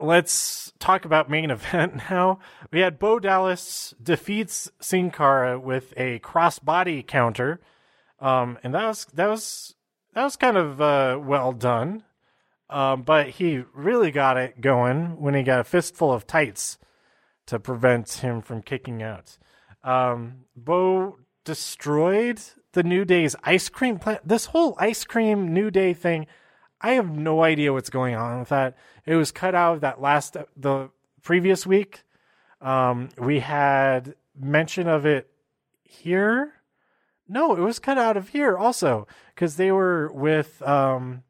[0.00, 2.38] let's talk about main event now.
[2.70, 7.60] We had Bo Dallas defeats Sin Cara with a crossbody counter,
[8.20, 9.74] um, and that was that was
[10.14, 12.04] that was kind of uh, well done.
[12.70, 16.78] Um, but he really got it going when he got a fistful of tights
[17.46, 19.38] to prevent him from kicking out.
[19.82, 22.40] Um, Bo destroyed
[22.72, 24.26] the New Day's ice cream plant.
[24.26, 26.26] This whole ice cream New Day thing
[26.84, 28.76] I have no idea what's going on with that.
[29.06, 30.90] It was cut out of that last the
[31.22, 32.02] previous week.
[32.60, 35.30] Um, we had mention of it
[35.82, 36.52] here.
[37.26, 40.60] No, it was cut out of here also because they were with.
[40.60, 41.22] Um,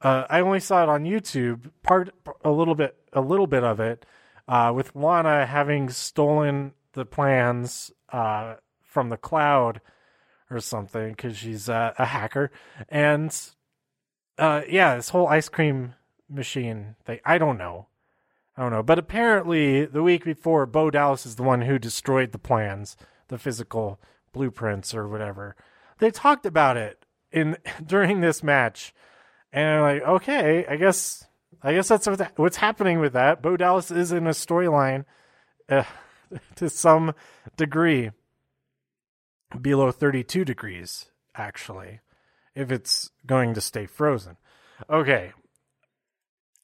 [0.00, 1.70] uh, I only saw it on YouTube.
[1.82, 4.06] Part a little bit, a little bit of it,
[4.48, 9.82] uh, with Lana having stolen the plans uh, from the cloud
[10.50, 12.50] or something because she's a hacker,
[12.88, 13.52] and
[14.38, 15.94] uh, yeah, this whole ice cream
[16.28, 17.20] machine thing.
[17.24, 17.88] I don't know.
[18.56, 18.82] I don't know.
[18.82, 22.96] But apparently, the week before, Bo Dallas is the one who destroyed the plans,
[23.28, 24.00] the physical
[24.32, 25.56] blueprints or whatever.
[25.98, 28.94] They talked about it in during this match,
[29.52, 31.26] and I'm like, okay, I guess,
[31.62, 33.42] I guess that's what's happening with that.
[33.42, 35.04] Bo Dallas is in a storyline
[35.68, 35.84] uh,
[36.56, 37.14] to some
[37.56, 38.10] degree,
[39.60, 42.00] below 32 degrees, actually
[42.58, 44.36] if it's going to stay frozen.
[44.90, 45.32] Okay.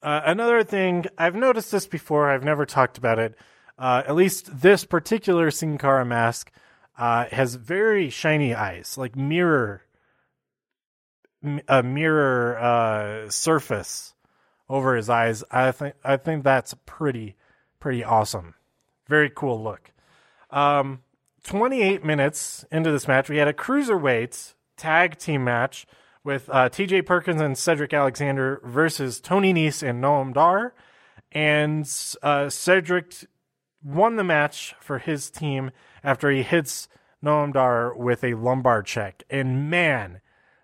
[0.03, 3.35] Uh, another thing, I've noticed this before, I've never talked about it.
[3.79, 6.51] Uh, at least this particular Sin Cara mask
[6.97, 9.81] uh, has very shiny eyes, like mirror,
[11.67, 14.13] a mirror uh, surface
[14.69, 15.43] over his eyes.
[15.51, 17.35] I think I think that's pretty
[17.79, 18.55] pretty awesome.
[19.07, 19.91] Very cool look.
[20.49, 21.01] Um,
[21.43, 25.85] 28 minutes into this match, we had a cruiserweight tag team match
[26.23, 30.73] with uh, TJ Perkins and Cedric Alexander versus Tony Nese and Noam Dar.
[31.31, 31.85] And
[32.23, 33.27] uh, Cedric
[33.83, 35.71] won the match for his team
[36.03, 36.87] after he hits
[37.23, 39.23] Noam Dar with a lumbar check.
[39.29, 40.21] And man,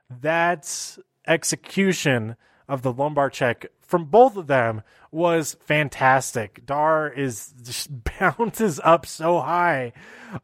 [0.09, 0.97] that
[1.27, 2.35] execution
[2.67, 6.65] of the lumbar check from both of them was fantastic.
[6.65, 9.93] Dar is just bounces up so high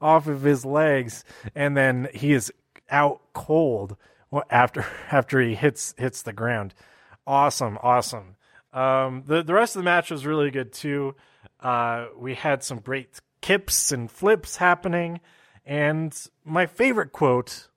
[0.02, 1.24] off of his legs,
[1.56, 2.52] and then he is
[2.90, 3.98] out cold
[4.50, 6.74] after after he hits hits the ground.
[7.26, 8.36] Awesome, awesome.
[8.74, 11.16] Um, the the rest of the match was really good too.
[11.60, 15.20] Uh, we had some great kips and flips happening,
[15.66, 17.68] and my favorite quote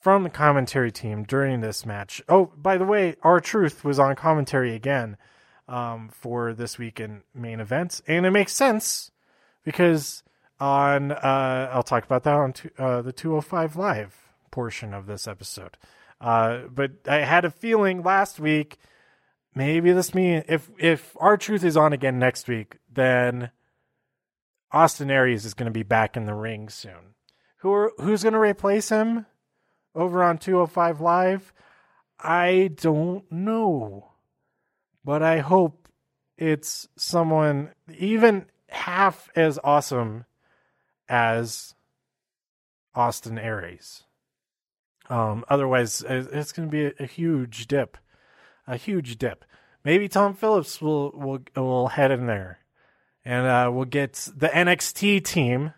[0.00, 2.20] from the commentary team during this match.
[2.28, 5.16] Oh, by the way, R-Truth was on commentary again
[5.68, 9.12] um, for this week in main events, and it makes sense
[9.64, 10.24] because
[10.62, 14.16] on uh, I'll talk about that on uh, the 205 live
[14.50, 15.76] portion of this episode.
[16.20, 18.78] Uh, but I had a feeling last week
[19.54, 23.50] maybe this mean if if R-Truth is on again next week, then
[24.70, 27.14] Austin Aries is going to be back in the ring soon.
[27.58, 29.26] Who are, who's going to replace him
[29.94, 31.52] over on 205 Live?
[32.18, 34.12] I don't know.
[35.04, 35.88] But I hope
[36.38, 40.24] it's someone even half as awesome
[41.08, 41.74] as
[42.94, 44.04] Austin Aries.
[45.08, 47.98] Um, otherwise, it's going to be a, a, huge dip,
[48.66, 49.44] a huge dip.
[49.84, 52.60] Maybe Tom Phillips will will will head in there,
[53.24, 55.74] and uh, we'll get the NXT team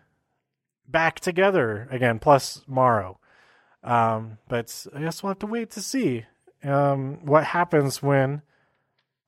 [0.87, 3.19] back together again, plus Morrow.
[3.83, 6.25] Um, but I guess we'll have to wait to see
[6.63, 8.41] um, what happens when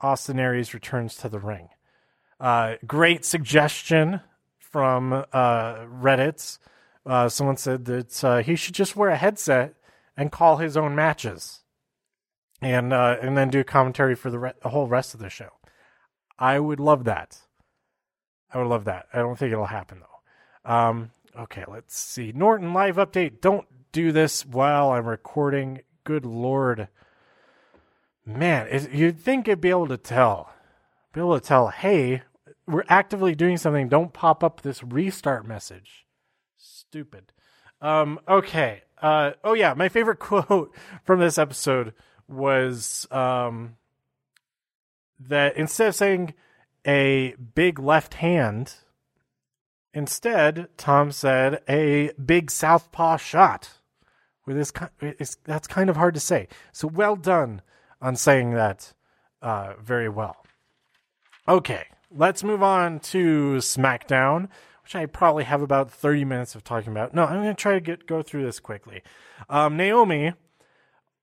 [0.01, 1.69] Austin Aries returns to the ring.
[2.39, 4.21] Uh, great suggestion
[4.77, 6.59] from uh, Reddit.
[7.03, 9.73] Uh, someone said that uh, he should just wear a headset
[10.15, 11.61] and call his own matches,
[12.61, 15.49] and uh, and then do commentary for the, re- the whole rest of the show.
[16.37, 17.39] I would love that.
[18.53, 19.07] I would love that.
[19.11, 20.71] I don't think it'll happen though.
[20.71, 22.31] Um, okay, let's see.
[22.31, 23.41] Norton live update.
[23.41, 25.81] Don't do this while I'm recording.
[26.03, 26.87] Good lord.
[28.23, 30.53] Man, it, you'd think it'd be able to tell.
[31.13, 32.21] Be able to tell, hey,
[32.67, 33.87] we're actively doing something.
[33.87, 36.05] Don't pop up this restart message.
[36.57, 37.31] Stupid.
[37.81, 38.83] Um, okay.
[39.01, 41.93] Uh, oh yeah, my favorite quote from this episode
[42.27, 43.77] was um,
[45.19, 46.33] that instead of saying
[46.85, 48.75] a big left hand,
[49.93, 53.73] instead Tom said a big southpaw shot.
[54.45, 56.47] With this, that's kind of hard to say.
[56.71, 57.61] So well done
[58.01, 58.93] on saying that
[59.41, 60.37] uh, very well.
[61.49, 64.49] Okay, let's move on to SmackDown,
[64.83, 67.13] which I probably have about 30 minutes of talking about.
[67.13, 69.01] No, I'm going to try to get go through this quickly.
[69.49, 70.33] Um, Naomi,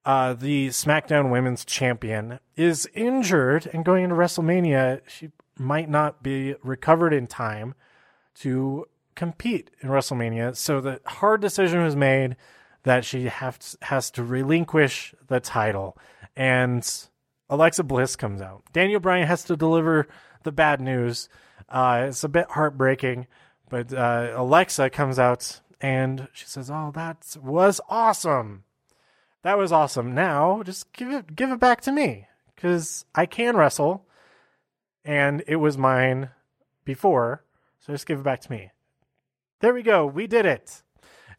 [0.04, 5.00] uh, the SmackDown Women's Champion, is injured and going into WrestleMania.
[5.06, 7.74] She might not be recovered in time
[8.36, 10.56] to compete in WrestleMania.
[10.56, 12.36] So the hard decision was made
[12.82, 15.96] that she have, has to relinquish the title.
[16.36, 16.86] And
[17.48, 18.64] Alexa Bliss comes out.
[18.72, 20.08] Daniel Bryan has to deliver
[20.44, 21.28] the bad news.
[21.68, 23.26] Uh, it's a bit heartbreaking,
[23.68, 28.64] but uh, Alexa comes out and she says, "Oh, that was awesome.
[29.42, 30.14] That was awesome.
[30.14, 34.06] Now just give it give it back to me because I can wrestle,
[35.04, 36.30] and it was mine
[36.84, 37.44] before.
[37.80, 38.70] So just give it back to me.
[39.60, 40.06] There we go.
[40.06, 40.82] We did it."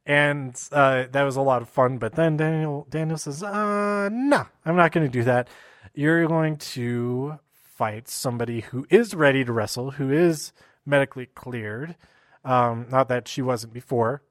[0.07, 1.97] And uh, that was a lot of fun.
[1.97, 5.47] But then Daniel Daniel says, "Uh, no, I'm not going to do that.
[5.95, 7.39] You're going to
[7.75, 10.53] fight somebody who is ready to wrestle, who is
[10.85, 11.95] medically cleared.
[12.43, 14.21] Um, not that she wasn't before,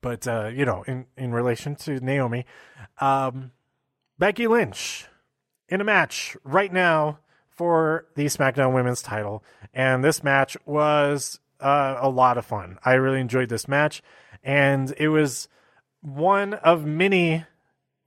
[0.00, 2.44] but uh, you know, in in relation to Naomi,
[3.00, 3.52] um,
[4.18, 5.06] Becky Lynch
[5.68, 11.96] in a match right now for the SmackDown Women's Title, and this match was uh,
[12.00, 12.78] a lot of fun.
[12.84, 14.02] I really enjoyed this match,
[14.42, 15.48] and it was
[16.00, 17.44] one of many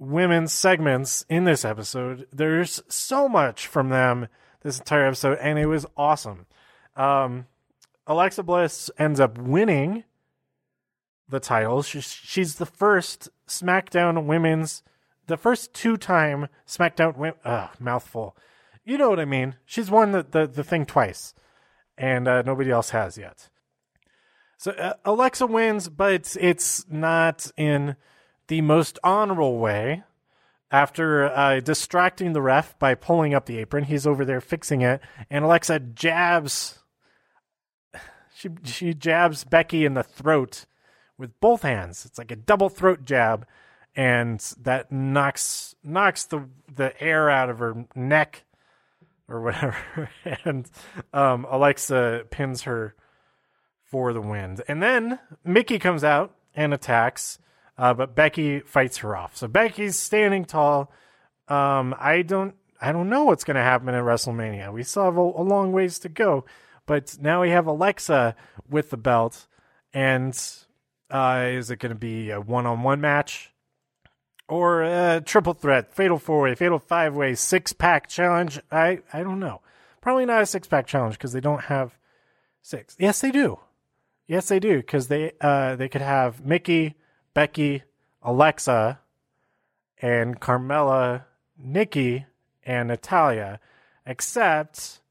[0.02, 2.28] women's segments in this episode.
[2.34, 4.28] There's so much from them
[4.64, 6.48] this entire episode, and it was awesome.
[6.96, 7.46] Um,
[8.08, 10.04] Alexa Bliss ends up winning
[11.30, 11.84] the title.
[11.84, 14.82] She's, she's the first SmackDown women's,
[15.28, 18.36] the first two time SmackDown, uh, mouthful.
[18.84, 19.56] You know what I mean?
[19.66, 21.36] She's won the, the, the thing twice,
[21.96, 23.50] and uh, nobody else has yet.
[24.58, 27.96] So uh, Alexa wins, but it's not in
[28.52, 30.04] the most honorable way.
[30.70, 35.00] After uh, distracting the ref by pulling up the apron, he's over there fixing it,
[35.30, 36.80] and Alexa jabs.
[38.36, 40.66] She she jabs Becky in the throat
[41.18, 42.06] with both hands.
[42.06, 43.46] It's like a double throat jab,
[43.96, 48.44] and that knocks knocks the the air out of her neck
[49.30, 50.10] or whatever.
[50.44, 50.70] and
[51.14, 52.96] um, Alexa pins her
[53.86, 54.58] for the win.
[54.68, 57.40] And then Mickie comes out and attacks.
[57.78, 59.36] Uh, but Becky fights her off.
[59.36, 60.92] So Becky's standing tall.
[61.48, 64.74] Um, I don't, I don't know what's going to happen in WrestleMania.
[64.74, 66.46] We still have a, a, long ways to go,
[66.86, 68.36] but now we have Alexa
[68.70, 69.48] with the belt,
[69.94, 70.40] and
[71.10, 73.54] uh, is it going to be a one-on-one match
[74.48, 78.60] or a triple threat, fatal four-way, fatal five-way, six-pack challenge?
[78.72, 79.62] I, I don't know.
[80.02, 81.98] Probably not a six-pack challenge because they don't have
[82.62, 82.96] six.
[83.00, 83.60] Yes, they do.
[84.28, 86.96] Yes, they do because they, uh, they could have Mickie
[87.34, 87.84] Becky,
[88.22, 89.00] Alexa,
[90.02, 91.26] and Carmella,
[91.58, 92.26] Nikki,
[92.64, 93.60] and Natalya,
[94.06, 95.02] except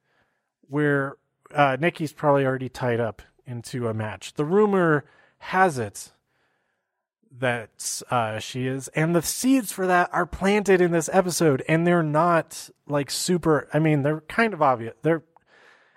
[0.68, 1.16] where
[1.54, 4.34] uh, Nikki's probably already tied up into a match.
[4.34, 5.04] The rumor
[5.38, 6.12] has it
[7.38, 11.86] that uh, she is, and the seeds for that are planted in this episode, and
[11.86, 13.68] they're not like super.
[13.72, 14.94] I mean, they're kind of obvious.
[15.02, 15.22] They're.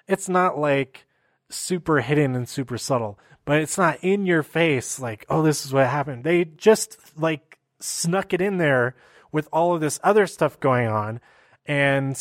[0.08, 1.06] It's not like
[1.50, 5.74] super hidden and super subtle, but it's not in your face like, oh, this is
[5.74, 6.24] what happened.
[6.24, 8.96] They just like snuck it in there
[9.32, 11.20] with all of this other stuff going on.
[11.66, 12.20] And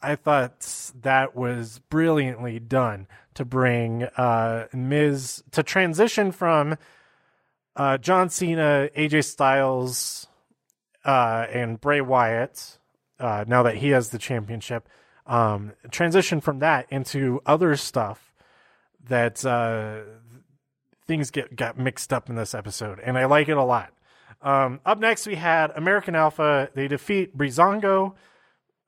[0.00, 6.76] I thought that was brilliantly done to bring uh, Miz to transition from
[7.76, 10.26] uh, John Cena, AJ Styles,
[11.04, 12.78] uh, and Bray Wyatt.
[13.18, 14.88] Uh, now that he has the championship,
[15.26, 18.34] um, transition from that into other stuff
[19.08, 20.00] that uh,
[21.12, 23.92] things get got mixed up in this episode, and I like it a lot.
[24.40, 26.70] Um, up next, we had American Alpha.
[26.74, 28.14] They defeat Breezango.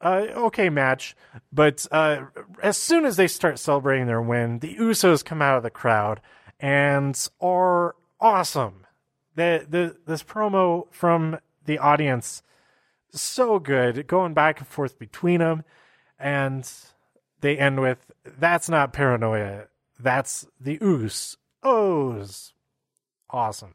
[0.01, 1.15] Uh, okay match,
[1.53, 2.25] but uh,
[2.63, 6.21] as soon as they start celebrating their win, the Usos come out of the crowd
[6.59, 8.87] and are awesome.
[9.35, 12.43] The, the this promo from the audience
[13.13, 15.63] so good, going back and forth between them,
[16.19, 16.71] and
[17.41, 19.67] they end with "That's not paranoia.
[19.99, 22.53] That's the Us O's.
[23.31, 23.75] Awesome.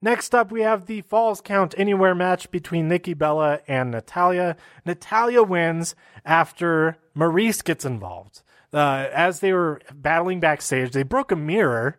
[0.00, 4.56] Next up, we have the Falls Count Anywhere match between Nikki Bella and Natalya.
[4.84, 8.42] Natalya wins after Maryse gets involved.
[8.72, 11.98] Uh, as they were battling backstage, they broke a mirror.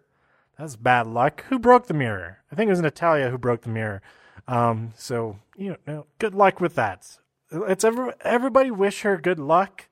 [0.57, 1.43] That's bad luck.
[1.49, 2.39] Who broke the mirror?
[2.51, 4.01] I think it was Natalya who broke the mirror.
[4.47, 7.17] Um, so you know, good luck with that.
[7.51, 9.89] It's every, everybody wish her good luck,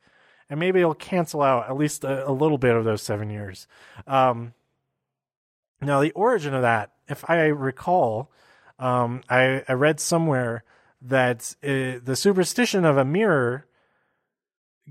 [0.49, 3.67] and maybe it'll cancel out at least a, a little bit of those seven years.
[4.05, 4.53] Um,
[5.81, 8.31] now, the origin of that, if I recall,
[8.79, 10.63] um, I, I read somewhere
[11.01, 13.65] that uh, the superstition of a mirror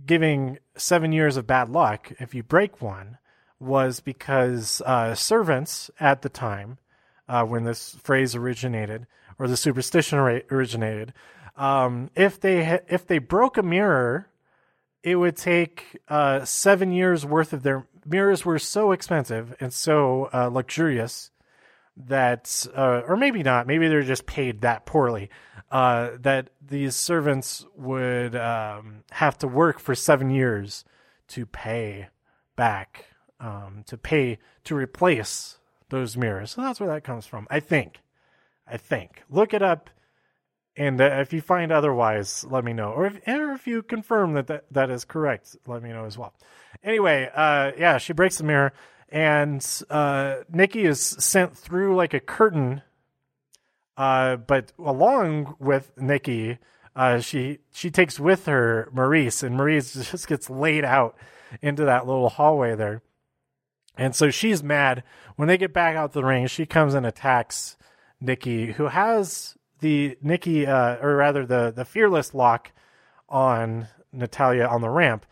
[0.04, 3.18] giving seven years of bad luck if you break one
[3.58, 6.78] was because uh, servants at the time,
[7.28, 9.06] uh, when this phrase originated
[9.38, 11.12] or the superstition originated,
[11.56, 14.28] um, if they ha- if they broke a mirror,
[15.02, 20.28] it would take uh, seven years worth of their mirrors were so expensive and so
[20.32, 21.30] uh, luxurious
[21.96, 25.30] that, uh, or maybe not, maybe they're just paid that poorly,
[25.70, 30.84] uh, that these servants would um, have to work for seven years
[31.28, 32.08] to pay
[32.54, 33.06] back,
[33.40, 36.52] um, to pay to replace those mirrors.
[36.52, 37.46] So that's where that comes from.
[37.50, 38.00] I think.
[38.68, 39.22] I think.
[39.30, 39.90] Look it up.
[40.76, 42.92] And uh, if you find otherwise, let me know.
[42.92, 46.18] Or if, or if you confirm that, that that is correct, let me know as
[46.18, 46.34] well.
[46.84, 48.72] Anyway, uh, yeah, she breaks the mirror,
[49.08, 52.82] and uh, Nikki is sent through like a curtain.
[53.96, 56.58] Uh, but along with Nikki,
[56.94, 61.16] uh, she she takes with her Maryse, and Maryse just gets laid out
[61.62, 63.00] into that little hallway there.
[63.96, 65.02] And so she's mad.
[65.36, 67.78] When they get back out the ring, she comes and attacks
[68.20, 72.72] Nikki, who has the Nikki, uh, or rather the the fearless lock
[73.28, 75.26] on Natalya on the ramp,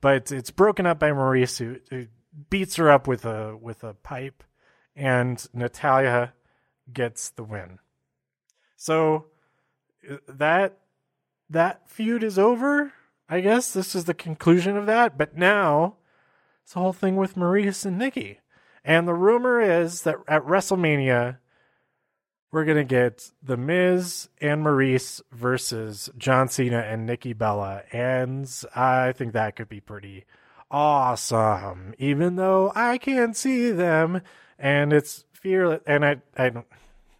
[0.00, 2.06] but it's broken up by Maryse who, who
[2.50, 4.44] beats her up with a with a pipe,
[4.94, 6.34] and Natalya
[6.92, 7.78] gets the win.
[8.76, 9.26] So
[10.10, 10.78] uh, that
[11.48, 12.92] that feud is over.
[13.28, 15.18] I guess this is the conclusion of that.
[15.18, 15.96] But now
[16.62, 18.40] it's the whole thing with Maryse and Nikki.
[18.84, 21.38] And the rumor is that at WrestleMania,
[22.52, 27.82] we're going to get The Miz and Maryse versus John Cena and Nikki Bella.
[27.92, 30.24] And I think that could be pretty
[30.70, 34.22] awesome, even though I can't see them.
[34.58, 35.82] And it's fearless.
[35.86, 36.66] And I, I don't,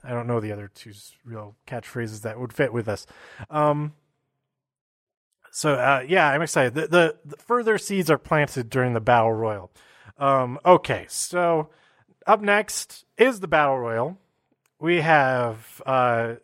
[0.03, 0.93] I don't know the other two
[1.24, 3.07] real catchphrases that would fit with this.
[3.51, 3.95] Um,
[5.51, 6.74] so uh, yeah, I'm excited.
[6.74, 9.72] The, the, the, further seeds are planted during the battle royal.
[10.18, 11.70] Um, okay, so
[12.27, 14.18] up next is the battle royal
[14.81, 15.83] we have.
[15.85, 16.35] Uh,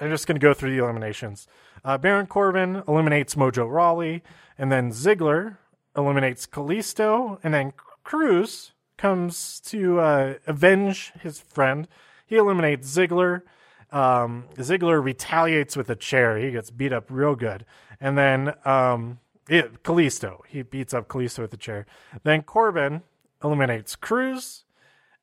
[0.00, 1.46] I'm just going to go through the eliminations.
[1.84, 4.22] Uh, Baron Corbin eliminates Mojo Rawley,
[4.58, 5.58] and then Ziggler
[5.96, 7.72] eliminates Kalisto, and then
[8.04, 11.88] Crews comes to uh, avenge his friend.
[12.26, 13.42] He eliminates Ziggler.
[13.90, 16.38] Um, Ziggler retaliates with a chair.
[16.38, 17.64] He gets beat up real good,
[18.00, 19.18] and then um,
[19.48, 21.86] it, Kalisto he beats up Kalisto with a chair.
[22.22, 23.02] Then Corbin
[23.42, 24.64] eliminates Crews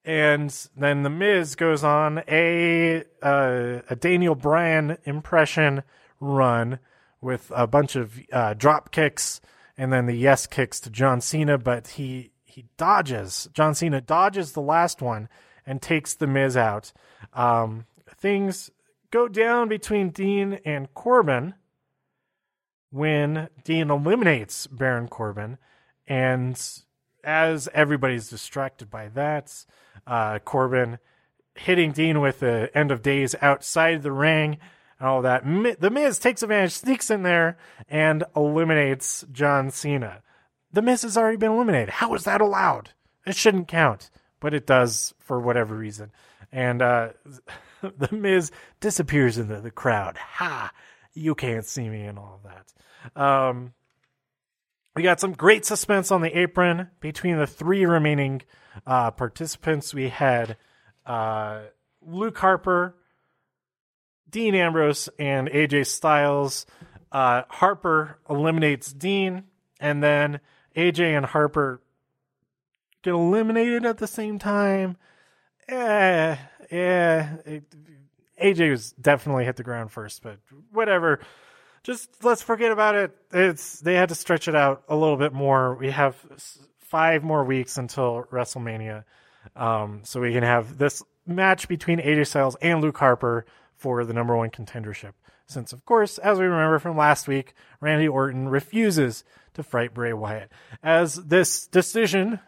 [0.08, 5.84] and then the Miz goes on a uh, a Daniel Bryan impression
[6.22, 6.80] run
[7.20, 9.42] with a bunch of uh, drop kicks
[9.78, 13.50] and then the yes kicks to John Cena, but he he dodges.
[13.54, 15.28] John Cena dodges the last one
[15.66, 16.94] and takes the Miz out.
[17.34, 18.72] Um, things
[19.12, 21.54] go down between Dean and Corbin
[22.90, 25.58] when Dean eliminates Baron Corbin,
[26.08, 26.58] and
[27.28, 29.66] as everybody's distracted by that,
[30.08, 30.98] uh, Corbin
[31.56, 34.58] hitting Dean with the end of days outside the ring
[34.98, 35.44] and all that.
[35.44, 37.58] The Miz takes advantage, sneaks in there,
[37.90, 40.24] and eliminates John Cena.
[40.72, 41.90] The Miz has already been eliminated.
[41.90, 42.92] How is that allowed?
[43.26, 44.10] It shouldn't count,
[44.40, 46.12] but it does for whatever reason.
[46.54, 47.10] And uh,
[47.82, 50.18] the Miz disappears in the, crowd.
[50.18, 50.72] Ha!
[51.14, 53.22] You can't see me and all that.
[53.22, 53.74] Um,
[54.98, 58.42] we got some great suspense on the apron between the three remaining
[58.88, 59.94] uh, participants.
[59.94, 60.58] We had
[61.06, 61.66] uh,
[62.02, 62.96] Luke Harper,
[64.28, 66.66] Dean Ambrose, and AJ Styles.
[67.12, 69.44] Uh, Harper eliminates Dean,
[69.80, 70.40] and then
[70.76, 71.80] AJ and Harper
[73.04, 74.98] get eliminated at the same time.
[75.70, 76.38] Eh,
[76.72, 77.38] yeah,
[78.42, 80.40] AJ was definitely hit the ground first, but
[80.72, 81.20] whatever
[81.88, 83.12] just let's forget about it.
[83.32, 85.74] It's they had to stretch it out a little bit more.
[85.76, 86.18] We have
[86.80, 89.06] five more weeks until WrestleMania,
[89.56, 93.46] um, so we can have this match between AJ Styles and Luke Harper
[93.78, 95.14] for the number one contendership.
[95.46, 99.24] Since, of course, as we remember from last week, Randy Orton refuses
[99.54, 100.52] to fight Bray Wyatt.
[100.84, 102.42] As this decision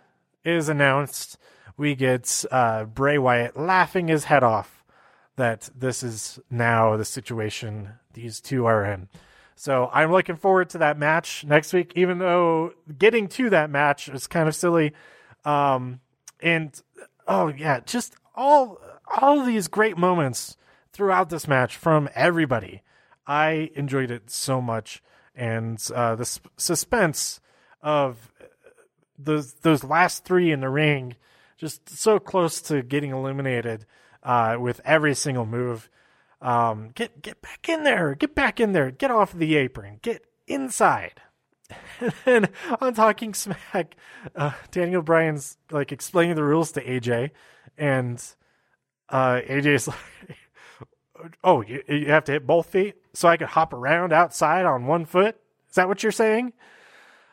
[0.44, 1.38] is announced,
[1.78, 4.84] we get uh, Bray Wyatt laughing his head off
[5.38, 9.08] that this is now the situation these two are in.
[9.60, 14.08] So I'm looking forward to that match next week, even though getting to that match
[14.08, 14.94] is kind of silly.
[15.44, 16.00] Um,
[16.40, 16.82] and
[17.28, 18.80] oh yeah, just all
[19.22, 20.56] all these great moments
[20.94, 22.84] throughout this match from everybody.
[23.28, 25.04] I enjoyed it so much,
[25.36, 27.42] and uh, the s- suspense
[27.82, 28.32] of
[29.18, 31.18] those those last three in the ring,
[31.58, 33.86] just so close to getting eliminated
[34.24, 35.90] uh, with every single move.
[36.42, 40.24] Um, get get back in there, get back in there, get off the apron, get
[40.48, 41.22] inside.
[42.00, 42.50] and then
[42.82, 43.96] on talking smack,
[44.36, 47.32] uh, Daniel Bryan's like explaining the rules to AJ,
[47.78, 48.24] and
[49.10, 49.88] uh, AJ's
[51.20, 54.66] like, "Oh, you, you have to hit both feet, so I could hop around outside
[54.66, 55.38] on one foot."
[55.68, 56.54] Is that what you're saying?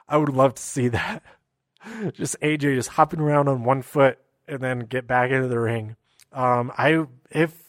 [0.09, 1.22] I would love to see that.
[2.12, 5.96] just AJ just hopping around on one foot and then get back into the ring.
[6.32, 7.66] Um, I if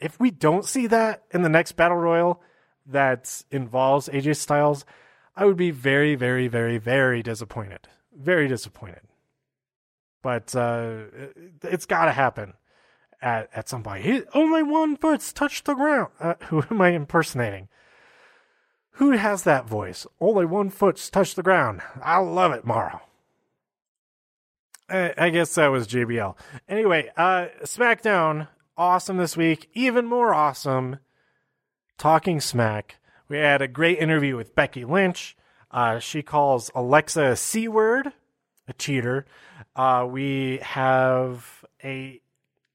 [0.00, 2.42] if we don't see that in the next battle royal
[2.86, 4.84] that involves AJ Styles,
[5.36, 7.88] I would be very, very, very, very disappointed.
[8.16, 9.00] Very disappointed.
[10.22, 11.04] But uh,
[11.62, 12.54] it's got to happen
[13.20, 14.04] at at some point.
[14.04, 16.12] He, only one foot's touched the ground.
[16.20, 17.68] Uh, who am I impersonating?
[18.98, 20.06] Who has that voice?
[20.20, 21.82] Only one foot's touched the ground.
[22.00, 23.00] I love it, Mauro.
[24.88, 26.36] I, I guess that was JBL.
[26.68, 29.70] Anyway, uh, SmackDown, awesome this week.
[29.74, 30.98] Even more awesome,
[31.98, 32.96] talking smack.
[33.28, 35.36] We had a great interview with Becky Lynch.
[35.70, 38.12] Uh, she calls Alexa a C word,
[38.68, 39.26] a cheater.
[39.74, 42.20] Uh, we have a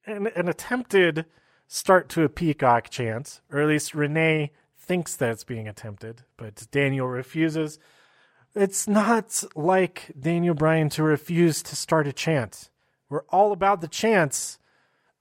[0.06, 1.26] an, an attempted
[1.68, 6.68] start to a peacock chant, or at least Renee thinks that it's being attempted, but
[6.72, 7.80] Daniel refuses.
[8.56, 12.70] It's not like Daniel Bryan to refuse to start a chant.
[13.08, 14.59] We're all about the chants,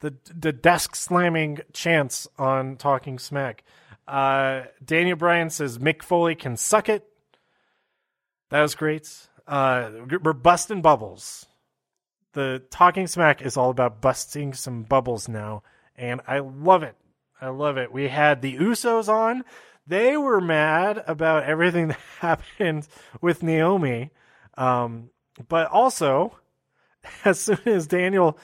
[0.00, 3.64] the the desk slamming chance on Talking Smack.
[4.06, 7.04] Uh, Daniel Bryan says Mick Foley can suck it.
[8.50, 9.28] That was great.
[9.46, 9.90] Uh,
[10.22, 11.46] we're busting bubbles.
[12.32, 15.62] The Talking Smack is all about busting some bubbles now,
[15.96, 16.96] and I love it.
[17.40, 17.92] I love it.
[17.92, 19.44] We had the Usos on.
[19.86, 22.86] They were mad about everything that happened
[23.20, 24.10] with Naomi.
[24.56, 25.10] Um,
[25.48, 26.36] but also,
[27.24, 28.38] as soon as Daniel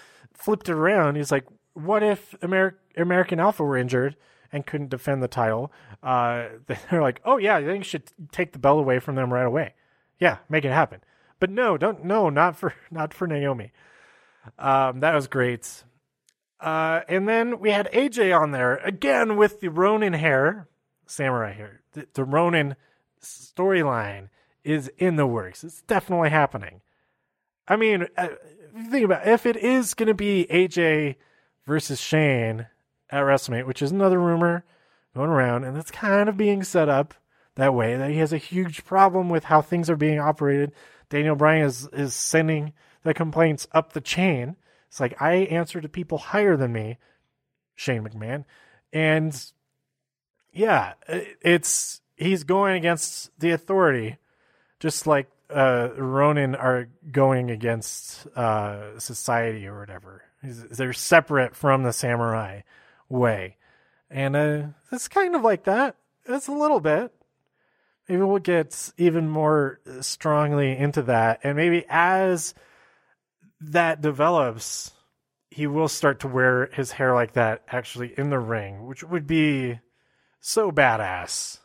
[0.45, 4.15] flipped it around, he's like, what if Amer- American Alpha were injured
[4.53, 5.73] and couldn't defend the title?
[6.03, 9.33] Uh, they're like, oh, yeah, I think you should take the belt away from them
[9.33, 9.75] right away.
[10.21, 11.01] Yeah, make it happen.
[11.41, 13.73] But no, don't, no, not for, not for Naomi.
[14.59, 15.85] Um, that was great.
[16.61, 20.69] Uh, and then we had AJ on there again with the Ronin hair,
[21.07, 21.81] samurai hair.
[21.93, 22.77] The, the Ronin
[23.21, 24.29] storyline
[24.63, 25.65] is in the works.
[25.65, 26.83] It's definitely happening.
[27.67, 28.29] I mean, uh,
[28.83, 29.31] think about it.
[29.31, 31.17] if it is going to be AJ
[31.67, 32.67] versus Shane
[33.11, 34.65] at WrestleMania, which is another rumor
[35.15, 37.15] going around, and it's kind of being set up
[37.57, 40.73] that way that he has a huge problem with how things are being operated.
[41.09, 42.73] Daniel Bryan is is sending
[43.03, 44.57] the complaints up the chain.
[44.89, 46.99] It's like I answer to people higher than me,
[47.75, 48.45] Shane McMahon,
[48.93, 49.53] and
[50.53, 54.17] yeah, it's he's going against the authority,
[54.81, 60.23] just like uh, Ronin are going against uh, society or whatever.
[60.43, 62.63] They're separate from the samurai
[63.09, 63.57] way,
[64.11, 65.97] and uh, it's kind of like that.
[66.27, 67.13] It's a little bit.
[68.09, 72.55] Maybe we'll get even more strongly into that, and maybe as
[73.61, 74.93] that develops,
[75.51, 79.27] he will start to wear his hair like that actually in the ring, which would
[79.27, 79.79] be
[80.41, 81.59] so badass.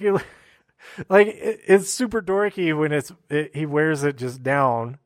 [1.08, 4.98] Like it, it's super dorky when it's it, he wears it just down,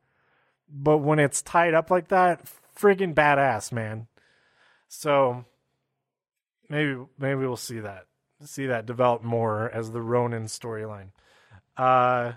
[0.69, 2.45] but when it's tied up like that,
[2.77, 4.07] friggin' badass, man.
[4.87, 5.45] So
[6.69, 8.05] maybe maybe we'll see that
[8.43, 11.09] see that develop more as the Ronin storyline.
[11.77, 12.33] Uh,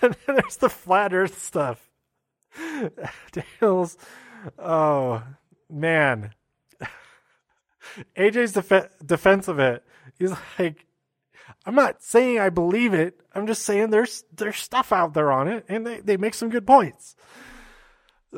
[0.00, 1.90] there's the flat Earth stuff.
[3.60, 3.96] Dale's,
[4.58, 5.22] oh
[5.70, 6.32] man,
[8.16, 9.84] AJ's def- defense of it.
[10.18, 10.86] He's like,
[11.66, 13.20] I'm not saying I believe it.
[13.34, 16.50] I'm just saying there's there's stuff out there on it, and they, they make some
[16.50, 17.16] good points.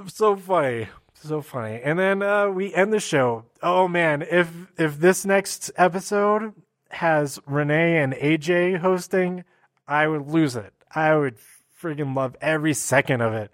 [0.08, 1.80] So funny, so funny.
[1.82, 3.46] And then uh, we end the show.
[3.62, 6.52] Oh man, if if this next episode
[6.90, 9.44] has Renee and AJ hosting,
[9.88, 10.72] I would lose it.
[10.94, 11.36] I would
[11.80, 13.50] freaking love every second of it.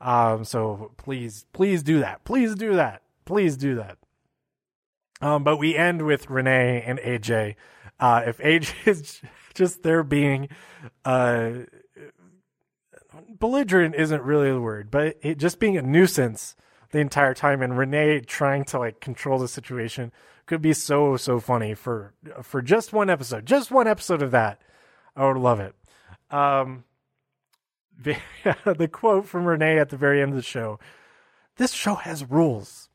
[0.00, 2.24] Um, so please, please do that.
[2.24, 3.02] Please do that.
[3.24, 3.98] Please do that.
[5.20, 7.54] Um, but we end with Renee and AJ.
[7.98, 9.20] Uh, if AJ is
[9.54, 10.48] just there being,
[11.04, 11.50] uh,
[13.38, 16.56] belligerent isn't really the word, but it just being a nuisance
[16.90, 20.12] the entire time, and Renee trying to like control the situation
[20.46, 24.60] could be so so funny for for just one episode, just one episode of that.
[25.14, 25.74] I would love it.
[26.30, 26.84] Um,
[27.98, 28.16] the,
[28.64, 30.78] the quote from Renee at the very end of the show:
[31.56, 32.88] "This show has rules."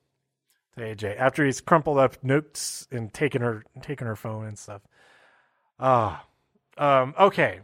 [0.78, 4.82] To AJ after he's crumpled up notes and taken her taken her phone and stuff.
[5.82, 6.28] Ah,
[6.78, 7.62] um, okay,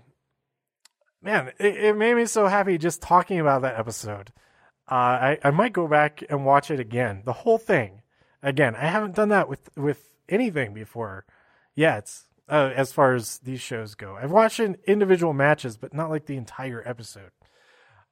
[1.21, 4.33] man, it, it, made me so happy just talking about that episode.
[4.89, 8.01] Uh, I I might go back and watch it again, the whole thing
[8.41, 8.75] again.
[8.75, 11.25] I haven't done that with with anything before
[11.75, 12.11] yet,
[12.49, 14.17] uh, as far as these shows go.
[14.19, 17.31] I've watched individual matches, but not like the entire episode.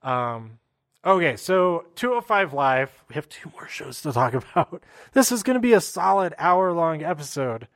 [0.03, 0.59] Um,
[1.03, 4.83] okay, so 205 Live, we have two more shows to talk about.
[5.13, 7.67] This is going to be a solid hour long episode.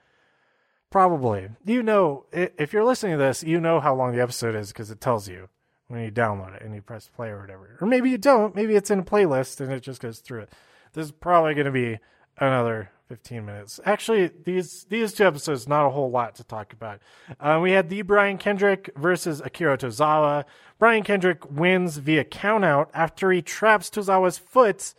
[0.90, 1.50] Probably.
[1.66, 4.90] You know, if you're listening to this, you know how long the episode is because
[4.90, 5.50] it tells you
[5.88, 7.78] when you download it and you press play or whatever.
[7.80, 8.56] Or maybe you don't.
[8.56, 10.54] Maybe it's in a playlist and it just goes through it.
[10.94, 12.00] This is probably going to be
[12.38, 13.80] another 15 minutes.
[13.86, 17.00] Actually, these these two episodes not a whole lot to talk about.
[17.40, 20.46] Uh, we had the Brian Kendrick versus Akira Tozawa.
[20.78, 24.94] Brian Kendrick wins via countout after he traps Tozawa's foot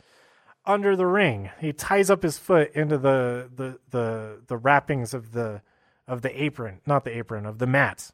[0.67, 1.51] under the ring.
[1.61, 5.63] He ties up his foot into the the the, the wrappings of the
[6.11, 8.11] of the apron, not the apron of the mat.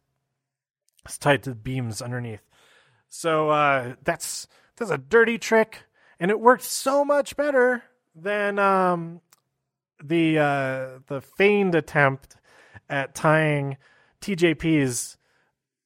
[1.07, 2.43] It's tied to the beams underneath.
[3.09, 5.85] So uh, that's that's a dirty trick,
[6.21, 7.85] and it worked so much better
[8.15, 9.23] than um,
[10.05, 12.37] the uh, the feigned attempt
[12.91, 13.79] at tying
[14.21, 15.17] TJP's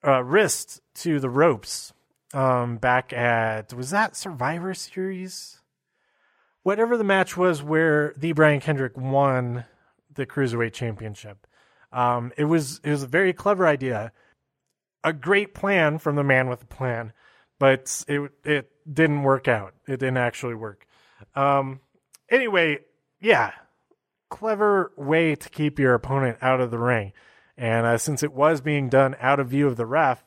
[0.05, 1.93] uh, wrist to the ropes
[2.35, 5.61] um, back at was that Survivor Series,
[6.65, 9.65] whatever the match was where the Brian Kendrick won
[10.13, 11.47] the cruiserweight championship.
[11.93, 14.13] Um, it was it was a very clever idea,
[15.03, 17.13] a great plan from the man with the plan,
[17.59, 19.75] but it it didn't work out.
[19.87, 20.87] It didn't actually work.
[21.35, 21.81] Um,
[22.31, 22.81] anyway,
[23.21, 23.53] yeah,
[24.29, 27.13] clever way to keep your opponent out of the ring.
[27.57, 30.25] And uh, since it was being done out of view of the ref,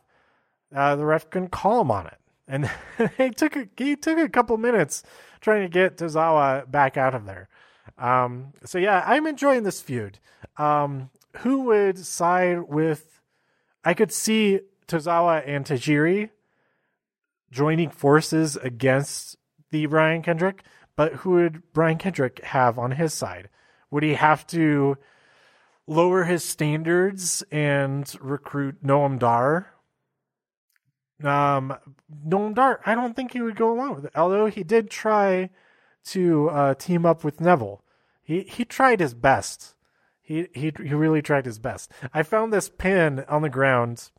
[0.76, 2.18] uh, the ref couldn't call him on it.
[2.48, 2.70] And
[3.18, 5.04] he took a, he took a couple minutes
[5.42, 7.50] trying to get Tozawa back out of there.
[7.98, 10.20] Um, so yeah, I'm enjoying this feud.
[10.58, 13.22] Um, who would side with?
[13.84, 16.30] I could see Tozawa and Tajiri
[17.52, 19.38] joining forces against
[19.72, 20.64] the Brian Kendrick,
[20.96, 23.50] but who would Brian Kendrick have on his side?
[23.92, 24.98] Would he have to
[25.86, 29.74] lower his standards and recruit Noam Dar?
[31.24, 31.78] Um,
[32.26, 34.12] Noam Dar, I don't think he would go along with it.
[34.16, 35.50] Although he did try
[36.06, 37.84] to uh, team up with Neville,
[38.24, 39.76] he he tried his best.
[40.24, 41.92] He he he really tried his best.
[42.14, 44.10] I found this pin on the ground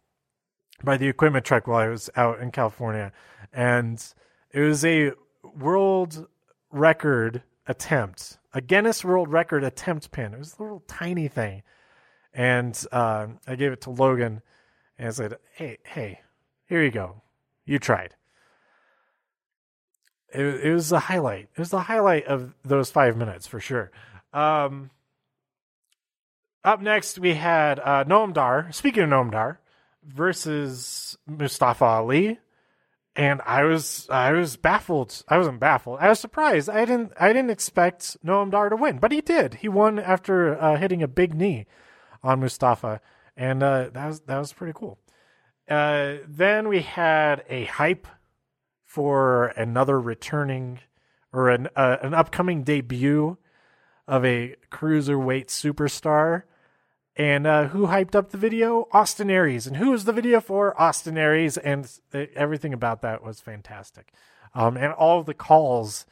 [0.83, 3.11] by the equipment truck while I was out in California,
[3.53, 4.05] and
[4.53, 5.13] it was a
[5.57, 6.29] world
[6.71, 10.35] record attempt, a Guinness World Record attempt pin.
[10.35, 11.63] It was a little tiny thing,
[12.35, 14.43] and uh, I gave it to Logan,
[14.99, 16.21] and I said, "Hey, hey,
[16.67, 17.23] here you go.
[17.65, 18.15] You tried."
[20.35, 21.49] It, it was a highlight.
[21.55, 23.91] It was the highlight of those five minutes for sure.
[24.35, 24.91] Um,
[26.65, 28.73] up next, we had uh, Noam Dar.
[28.73, 29.61] Speaking of Noam Dar,
[30.03, 32.39] versus Mustafa Ali
[33.17, 35.23] and I was I was baffled.
[35.29, 35.99] I wasn't baffled.
[36.01, 36.69] I was surprised.
[36.69, 39.55] I didn't I didn't expect Noam Dar to win, but he did.
[39.55, 41.67] He won after uh, hitting a big knee
[42.23, 43.01] on Mustafa,
[43.37, 44.99] and uh, that was that was pretty cool.
[45.69, 48.07] Uh, then we had a hype
[48.85, 50.81] for another returning
[51.33, 53.39] or an uh, an upcoming debut
[54.09, 56.43] of a cruiserweight superstar
[57.17, 58.89] and uh, who hyped up the video?
[58.93, 59.67] Austin Aries.
[59.67, 60.81] And who was the video for?
[60.81, 61.57] Austin Aries.
[61.57, 61.89] And
[62.35, 64.13] everything about that was fantastic.
[64.55, 66.07] Um, and all the calls,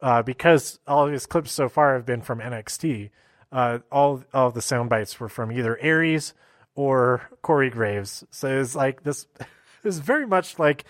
[0.00, 3.10] uh, because all of his clips so far have been from NXT,
[3.52, 6.32] uh, all, all the sound bites were from either Aries
[6.74, 8.24] or Corey Graves.
[8.30, 9.26] So it's like this
[9.84, 10.84] is very much like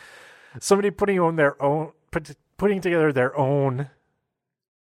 [0.60, 3.90] somebody putting on their own, put, putting together their own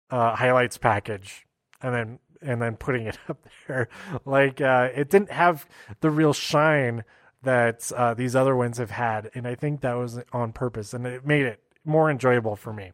[0.10, 1.46] uh, highlights package
[1.84, 3.90] and then and then putting it up there.
[4.26, 5.68] Like uh, it didn't have
[6.02, 7.04] the real shine
[7.44, 11.06] that uh, these other ones have had, and I think that was on purpose, and
[11.06, 12.92] it made it more enjoyable for me.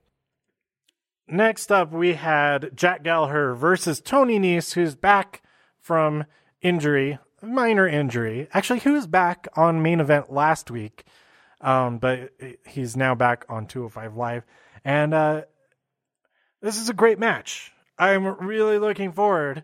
[1.28, 5.44] Next up, we had Jack Gallagher versus Tony Nese, who's back
[5.80, 6.26] from
[6.62, 8.48] injury, minor injury.
[8.52, 11.06] Actually, he was back on main event last week,
[11.62, 12.32] um, but
[12.68, 14.44] he's now back on 205 Live,
[14.84, 15.42] and uh,
[16.62, 17.72] this is a great match.
[18.00, 19.64] I'm really looking forward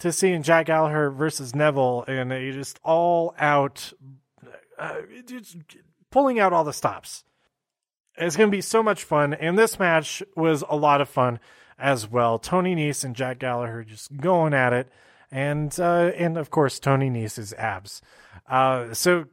[0.00, 3.92] to seeing Jack Gallagher versus Neville and a just all out,
[4.78, 4.96] uh,
[5.26, 5.56] just
[6.10, 7.24] pulling out all the stops.
[8.16, 9.32] it's going to be so much fun.
[9.32, 11.40] And this match was a lot of fun
[11.78, 12.38] as well.
[12.38, 14.88] Tony Nese and Jack Gallagher just going at it.
[15.30, 18.02] And, uh, and of course, Tony Nese's abs.
[18.46, 19.24] Uh, so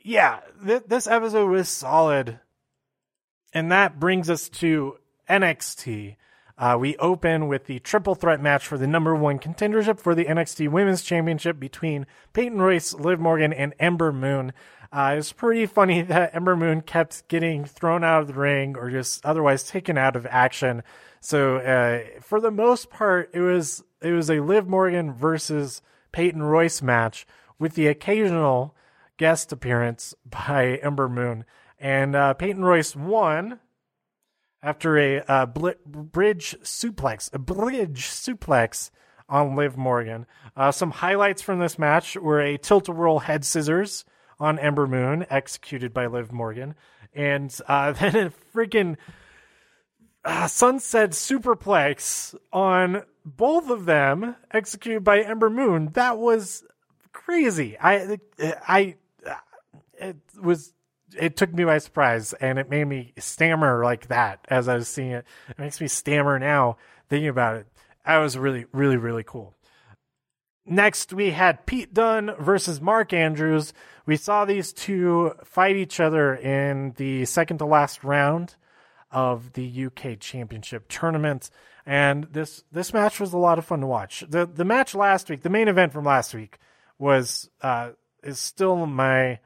[0.00, 2.40] yeah, th- this episode was solid.
[3.52, 4.96] And that brings us to
[5.28, 6.16] NXT.
[6.56, 10.26] Uh, we open with the triple threat match for the number one contendership for the
[10.26, 14.52] NXT Women's Championship between Peyton Royce, Liv Morgan, and Ember Moon.
[14.92, 18.88] Uh, it's pretty funny that Ember Moon kept getting thrown out of the ring or
[18.88, 20.84] just otherwise taken out of action.
[21.20, 25.82] So uh, for the most part, it was it was a Liv Morgan versus
[26.12, 27.26] Peyton Royce match
[27.58, 28.76] with the occasional
[29.16, 31.44] guest appearance by Ember Moon,
[31.80, 33.58] and uh, Peyton Royce won
[34.64, 38.90] after a uh, bl- bridge suplex, a bridge suplex
[39.28, 40.26] on Liv Morgan.
[40.56, 44.06] Uh, some highlights from this match were a tilt a whirl head scissors
[44.40, 46.74] on Ember Moon, executed by Liv Morgan,
[47.12, 48.96] and uh, then a freaking
[50.24, 55.90] uh, sunset superplex on both of them, executed by Ember Moon.
[55.92, 56.64] That was
[57.12, 57.76] crazy.
[57.78, 58.18] I,
[58.66, 58.96] I,
[59.98, 60.72] it was
[61.18, 64.88] it took me by surprise and it made me stammer like that as I was
[64.88, 65.24] seeing it.
[65.48, 66.76] It makes me stammer now
[67.08, 67.66] thinking about it.
[68.06, 69.54] That was really, really, really cool.
[70.66, 73.74] Next, we had Pete Dunne versus Mark Andrews.
[74.06, 78.54] We saw these two fight each other in the second to last round
[79.10, 81.50] of the UK Championship tournament.
[81.86, 84.24] And this this match was a lot of fun to watch.
[84.26, 86.58] The the match last week, the main event from last week,
[86.98, 87.90] was uh,
[88.22, 89.40] is still my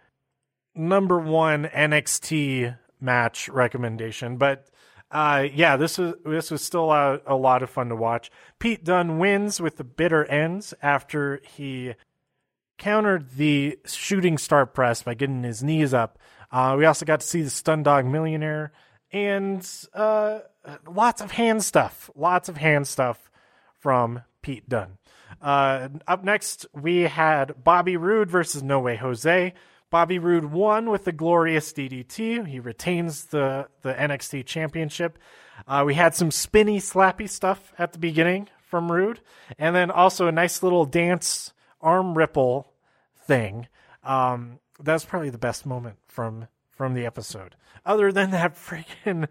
[0.78, 4.36] number one NXT match recommendation.
[4.36, 4.68] But
[5.10, 8.30] uh, yeah, this was this was still a, a, lot of fun to watch.
[8.58, 11.94] Pete Dunne wins with the bitter ends after he
[12.76, 16.18] countered the shooting star press by getting his knees up.
[16.52, 18.72] Uh, we also got to see the Stun Dog Millionaire
[19.12, 20.40] and uh,
[20.86, 22.10] lots of hand stuff.
[22.14, 23.30] Lots of hand stuff
[23.78, 24.98] from Pete Dunne.
[25.40, 29.54] Uh, up next, we had Bobby Roode versus No Way Jose.
[29.90, 32.46] Bobby Roode won with the glorious DDT.
[32.46, 35.18] He retains the, the NXT championship.
[35.66, 39.20] Uh, we had some spinny, slappy stuff at the beginning from Roode,
[39.58, 42.72] and then also a nice little dance arm ripple
[43.16, 43.66] thing.
[44.04, 47.56] Um, that's probably the best moment from from the episode.
[47.84, 49.26] Other than that freaking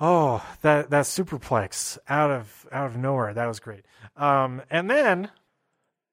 [0.00, 3.84] oh that that superplex out of out of nowhere, that was great.
[4.16, 5.30] Um, and then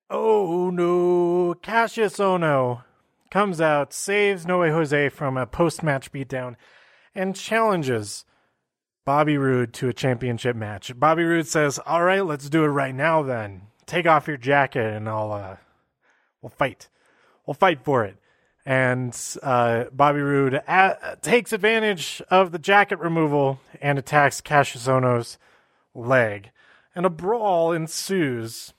[0.09, 2.83] oh no, Kassius Ohno
[3.30, 6.55] comes out, saves No Way Jose from a post match beatdown,
[7.13, 8.25] and challenges
[9.05, 10.91] Bobby Roode to a championship match.
[10.99, 13.63] Bobby Roode says, All right, let's do it right now then.
[13.86, 15.55] Take off your jacket and I'll, uh,
[16.41, 16.89] we'll fight.
[17.45, 18.17] We'll fight for it.
[18.65, 25.38] And uh, Bobby Roode a- takes advantage of the jacket removal and attacks Kassius Ohno's
[25.95, 26.51] leg.
[26.93, 28.73] And a brawl ensues.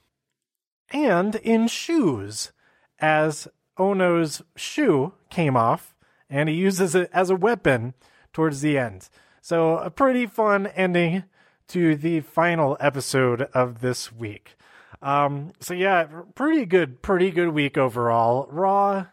[0.91, 2.53] And in shoes,
[3.01, 3.49] as
[3.79, 5.95] Ohno's shoe came off,
[6.29, 7.95] and he uses it as a weapon
[8.33, 9.09] towards the end.
[9.41, 11.25] So, a pretty fun ending
[11.69, 14.57] to the final episode of this week.
[15.01, 18.49] Um, so yeah, pretty good, pretty good week overall.
[18.51, 19.07] Raw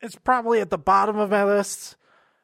[0.00, 1.96] is probably at the bottom of my list,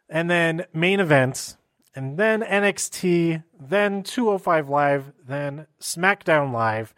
[0.09, 1.57] and then main events,
[1.95, 6.95] and then NXT, then 205 Live, then SmackDown Live,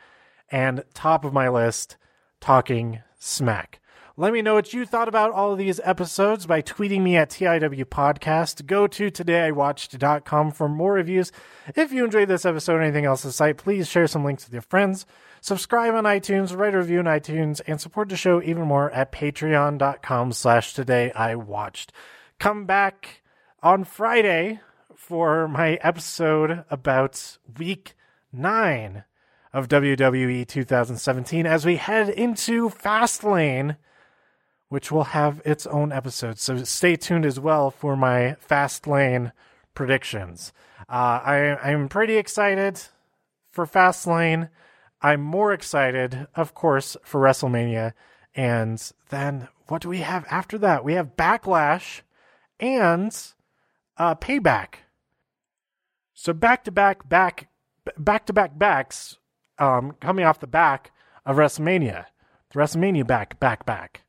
[0.50, 1.96] and top of my list,
[2.40, 3.80] Talking Smack.
[4.16, 7.30] Let me know what you thought about all of these episodes by tweeting me at
[7.30, 8.64] TIW Podcast.
[8.64, 11.32] Go to todayiwatched.com for more reviews.
[11.74, 14.44] If you enjoyed this episode or anything else on the site, please share some links
[14.44, 15.04] with your friends.
[15.40, 19.10] Subscribe on iTunes, write a review on iTunes, and support the show even more at
[19.10, 21.88] patreon.com slash todayiwatched.
[22.38, 23.22] Come back
[23.64, 24.60] on Friday
[24.94, 27.96] for my episode about week
[28.32, 29.02] nine
[29.52, 33.76] of WWE 2017 as we head into Fastlane
[34.68, 36.38] which will have its own episode.
[36.38, 39.32] So stay tuned as well for my Fast Lane
[39.74, 40.52] predictions.
[40.88, 42.80] Uh, I, I'm pretty excited
[43.50, 44.48] for Fast Lane.
[45.00, 47.92] I'm more excited, of course, for WrestleMania.
[48.34, 50.84] And then what do we have after that?
[50.84, 52.00] We have Backlash
[52.58, 53.16] and
[53.96, 54.76] uh, Payback.
[56.14, 57.48] So back to back, back,
[57.98, 59.18] back to back backs
[59.58, 60.92] um, coming off the back
[61.26, 62.06] of WrestleMania.
[62.50, 64.03] The WrestleMania back, back, back.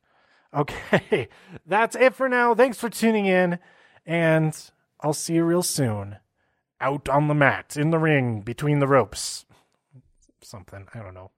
[0.56, 1.28] Okay,
[1.66, 2.54] that's it for now.
[2.54, 3.58] Thanks for tuning in,
[4.06, 4.58] and
[5.00, 6.16] I'll see you real soon.
[6.80, 9.44] Out on the mat, in the ring, between the ropes.
[10.40, 11.30] Something, I don't know.